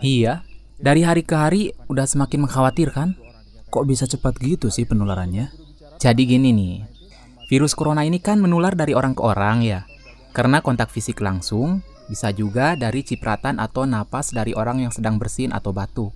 Iya, 0.04 0.44
dari 0.76 1.00
hari 1.00 1.24
ke 1.24 1.32
hari 1.32 1.72
udah 1.88 2.04
semakin 2.04 2.44
mengkhawatirkan. 2.44 3.16
Kok 3.72 3.84
bisa 3.88 4.04
cepat 4.04 4.36
gitu 4.44 4.68
sih 4.68 4.84
penularannya? 4.84 5.48
Jadi 5.96 6.22
gini 6.28 6.52
nih, 6.52 6.84
virus 7.48 7.72
corona 7.72 8.04
ini 8.04 8.20
kan 8.20 8.36
menular 8.36 8.76
dari 8.76 8.92
orang 8.92 9.16
ke 9.16 9.22
orang 9.24 9.64
ya. 9.64 9.88
Karena 10.36 10.60
kontak 10.60 10.92
fisik 10.92 11.24
langsung, 11.24 11.80
bisa 12.12 12.28
juga 12.28 12.76
dari 12.76 13.00
cipratan 13.00 13.56
atau 13.56 13.88
napas 13.88 14.36
dari 14.36 14.52
orang 14.52 14.84
yang 14.84 14.92
sedang 14.92 15.16
bersin 15.16 15.56
atau 15.56 15.72
batuk. 15.72 16.12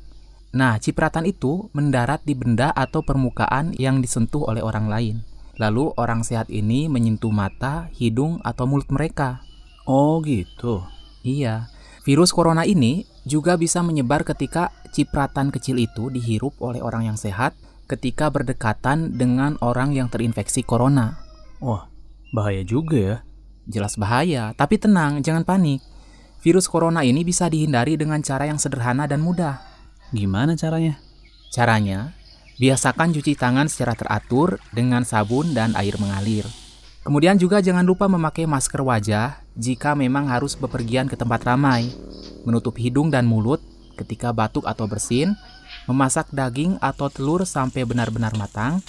Nah, 0.53 0.77
cipratan 0.77 1.25
itu 1.25 1.73
mendarat 1.73 2.21
di 2.27 2.37
benda 2.37 2.75
atau 2.77 3.01
permukaan 3.01 3.73
yang 3.81 4.05
disentuh 4.05 4.45
oleh 4.45 4.61
orang 4.61 4.93
lain. 4.93 5.17
Lalu 5.57 5.97
orang 5.97 6.21
sehat 6.21 6.53
ini 6.53 6.91
menyentuh 6.93 7.33
mata, 7.33 7.89
hidung, 7.97 8.45
atau 8.45 8.69
mulut 8.69 8.89
mereka. 8.93 9.41
Oh 9.89 10.21
gitu. 10.21 10.85
Iya, 11.25 11.69
virus 12.05 12.33
corona 12.33 12.65
ini 12.69 13.05
juga 13.29 13.57
bisa 13.61 13.85
menyebar 13.85 14.25
ketika 14.25 14.73
cipratan 14.91 15.53
kecil 15.53 15.77
itu 15.77 16.09
dihirup 16.09 16.57
oleh 16.61 16.81
orang 16.81 17.13
yang 17.13 17.19
sehat 17.21 17.53
ketika 17.91 18.31
berdekatan 18.31 19.19
dengan 19.19 19.59
orang 19.61 19.91
yang 19.91 20.07
terinfeksi 20.07 20.63
corona. 20.63 21.19
Wah, 21.59 21.91
bahaya 22.31 22.63
juga 22.63 22.97
ya. 22.97 23.17
Jelas 23.67 23.99
bahaya, 23.99 24.55
tapi 24.55 24.79
tenang, 24.79 25.21
jangan 25.21 25.43
panik. 25.43 25.83
Virus 26.41 26.71
corona 26.71 27.05
ini 27.05 27.21
bisa 27.27 27.53
dihindari 27.53 28.01
dengan 28.01 28.25
cara 28.25 28.49
yang 28.49 28.57
sederhana 28.57 29.05
dan 29.05 29.21
mudah. 29.21 29.61
Gimana 30.11 30.57
caranya? 30.57 30.97
Caranya, 31.53 32.17
biasakan 32.57 33.13
cuci 33.13 33.37
tangan 33.37 33.69
secara 33.69 33.93
teratur 33.93 34.57
dengan 34.73 35.05
sabun 35.05 35.53
dan 35.53 35.77
air 35.77 35.99
mengalir. 36.01 36.49
Kemudian 37.05 37.37
juga 37.37 37.61
jangan 37.61 37.85
lupa 37.85 38.09
memakai 38.09 38.45
masker 38.45 38.81
wajah 38.85 39.40
jika 39.59 39.99
memang 39.99 40.31
harus 40.31 40.55
bepergian 40.55 41.11
ke 41.11 41.19
tempat 41.19 41.43
ramai, 41.47 41.91
menutup 42.47 42.79
hidung 42.79 43.11
dan 43.11 43.27
mulut 43.27 43.59
ketika 43.99 44.33
batuk 44.33 44.65
atau 44.65 44.89
bersin, 44.89 45.37
memasak 45.85 46.31
daging 46.33 46.81
atau 46.81 47.13
telur 47.13 47.45
sampai 47.45 47.85
benar-benar 47.85 48.33
matang, 48.39 48.81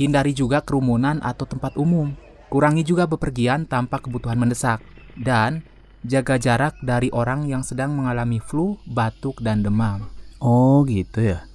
hindari 0.00 0.34
juga 0.34 0.64
kerumunan 0.64 1.22
atau 1.22 1.46
tempat 1.46 1.76
umum, 1.78 2.16
kurangi 2.50 2.82
juga 2.82 3.06
bepergian 3.06 3.68
tanpa 3.68 4.02
kebutuhan 4.02 4.40
mendesak, 4.40 4.82
dan 5.14 5.62
jaga 6.02 6.36
jarak 6.36 6.74
dari 6.82 7.10
orang 7.10 7.46
yang 7.46 7.62
sedang 7.62 7.94
mengalami 7.94 8.38
flu, 8.38 8.78
batuk, 8.86 9.40
dan 9.42 9.62
demam. 9.62 10.06
Oh 10.38 10.84
gitu 10.84 11.22
ya. 11.22 11.46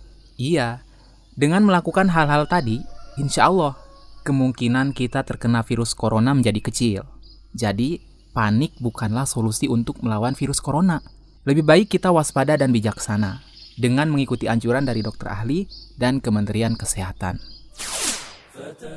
Iya, 0.42 0.82
dengan 1.38 1.64
melakukan 1.64 2.10
hal-hal 2.10 2.50
tadi, 2.50 2.82
insya 3.22 3.48
Allah 3.48 3.78
kemungkinan 4.26 4.94
kita 4.94 5.26
terkena 5.26 5.62
virus 5.66 5.94
corona 5.94 6.34
menjadi 6.34 6.62
kecil. 6.62 7.02
Jadi, 7.54 8.11
panik 8.37 8.77
bukanlah 8.77 9.25
solusi 9.25 9.65
untuk 9.65 10.05
melawan 10.05 10.37
virus 10.37 10.61
corona. 10.61 11.01
Lebih 11.49 11.65
baik 11.65 11.87
kita 11.97 12.13
waspada 12.13 12.59
dan 12.61 12.75
bijaksana 12.75 13.41
dengan 13.77 14.13
mengikuti 14.13 14.49
anjuran 14.49 14.85
dari 14.85 15.01
dokter 15.01 15.31
ahli 15.31 15.65
dan 15.97 16.21
Kementerian 16.21 16.75
Kesehatan. 16.77 17.39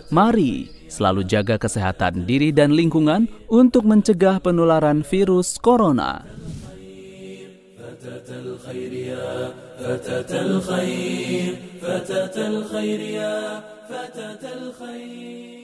Mari 0.10 0.72
selalu 0.88 1.28
jaga 1.28 1.60
kesehatan 1.60 2.24
diri 2.24 2.56
dan 2.56 2.72
lingkungan 2.74 3.28
untuk 3.52 3.84
mencegah 3.86 4.40
penularan 4.40 5.04
virus 5.04 5.60
corona. 5.60 6.24
فتاة 13.90 14.44
الخير 14.44 15.63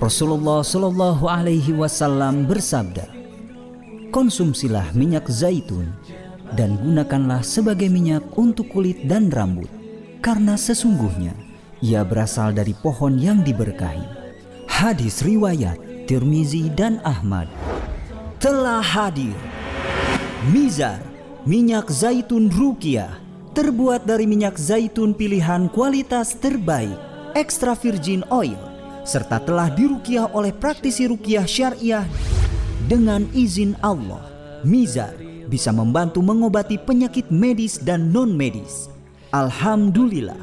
Rasulullah 0.00 0.64
Shallallahu 0.64 1.24
Alaihi 1.28 1.76
Wasallam 1.76 2.48
bersabda, 2.48 3.12
konsumsilah 4.08 4.96
minyak 4.96 5.28
zaitun 5.28 5.92
dan 6.56 6.80
gunakanlah 6.80 7.44
sebagai 7.44 7.92
minyak 7.92 8.24
untuk 8.32 8.72
kulit 8.72 9.04
dan 9.04 9.28
rambut, 9.28 9.68
karena 10.24 10.56
sesungguhnya 10.56 11.36
ia 11.84 12.00
berasal 12.00 12.56
dari 12.56 12.72
pohon 12.72 13.20
yang 13.20 13.44
diberkahi. 13.44 14.24
Hadis 14.64 15.20
riwayat 15.20 15.76
Tirmizi 16.08 16.72
dan 16.72 17.04
Ahmad 17.04 17.52
telah 18.40 18.82
hadir. 18.82 19.36
Mizar, 20.50 20.98
minyak 21.46 21.86
zaitun 21.92 22.50
rukiah, 22.50 23.21
terbuat 23.52 24.08
dari 24.08 24.24
minyak 24.24 24.56
zaitun 24.56 25.12
pilihan 25.12 25.68
kualitas 25.68 26.32
terbaik, 26.40 26.96
extra 27.36 27.76
virgin 27.76 28.24
oil, 28.32 28.56
serta 29.04 29.38
telah 29.44 29.68
dirukiah 29.68 30.32
oleh 30.32 30.50
praktisi 30.56 31.04
rukiah 31.04 31.44
syariah 31.44 32.08
dengan 32.88 33.28
izin 33.36 33.76
Allah. 33.84 34.24
Mizar 34.64 35.12
bisa 35.52 35.68
membantu 35.68 36.24
mengobati 36.24 36.80
penyakit 36.80 37.28
medis 37.28 37.76
dan 37.76 38.08
non-medis. 38.08 38.88
Alhamdulillah, 39.36 40.38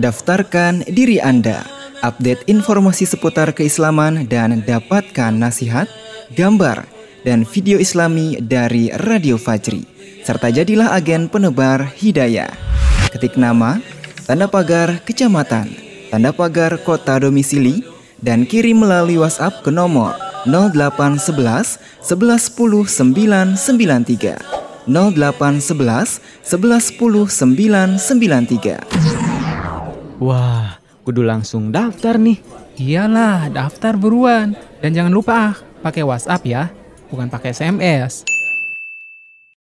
Daftarkan 0.00 0.82
diri 0.90 1.22
Anda, 1.22 1.62
update 2.02 2.50
informasi 2.50 3.06
seputar 3.06 3.54
keislaman 3.54 4.26
dan 4.26 4.66
dapatkan 4.66 5.30
nasihat, 5.30 5.86
gambar, 6.34 6.82
dan 7.22 7.46
video 7.46 7.78
islami 7.78 8.42
dari 8.42 8.90
Radio 9.06 9.38
Fajri. 9.38 9.86
Serta 10.26 10.50
jadilah 10.50 10.90
agen 10.90 11.30
penebar 11.30 11.86
hidayah. 11.94 12.50
Ketik 13.14 13.38
nama, 13.38 13.78
tanda 14.26 14.48
pagar, 14.48 14.98
kecamatan, 15.04 15.91
tanda 16.12 16.28
pagar 16.28 16.76
kota 16.84 17.16
domisili, 17.16 17.80
dan 18.20 18.44
kirim 18.44 18.84
melalui 18.84 19.16
WhatsApp 19.16 19.64
ke 19.64 19.72
nomor 19.72 20.12
0811 20.44 21.80
1110 22.04 22.84
993 22.84 24.36
0811 24.84 26.20
1110 26.44 27.32
993 27.32 29.32
Wah, 30.22 30.78
kudu 31.02 31.26
langsung 31.26 31.74
daftar 31.74 32.14
nih. 32.14 32.38
Iyalah, 32.78 33.50
daftar 33.50 33.98
buruan. 33.98 34.54
Dan 34.78 34.94
jangan 34.94 35.10
lupa 35.10 35.34
ah, 35.34 35.58
pakai 35.82 36.06
WhatsApp 36.06 36.46
ya, 36.46 36.70
bukan 37.10 37.26
pakai 37.26 37.50
SMS. 37.50 38.31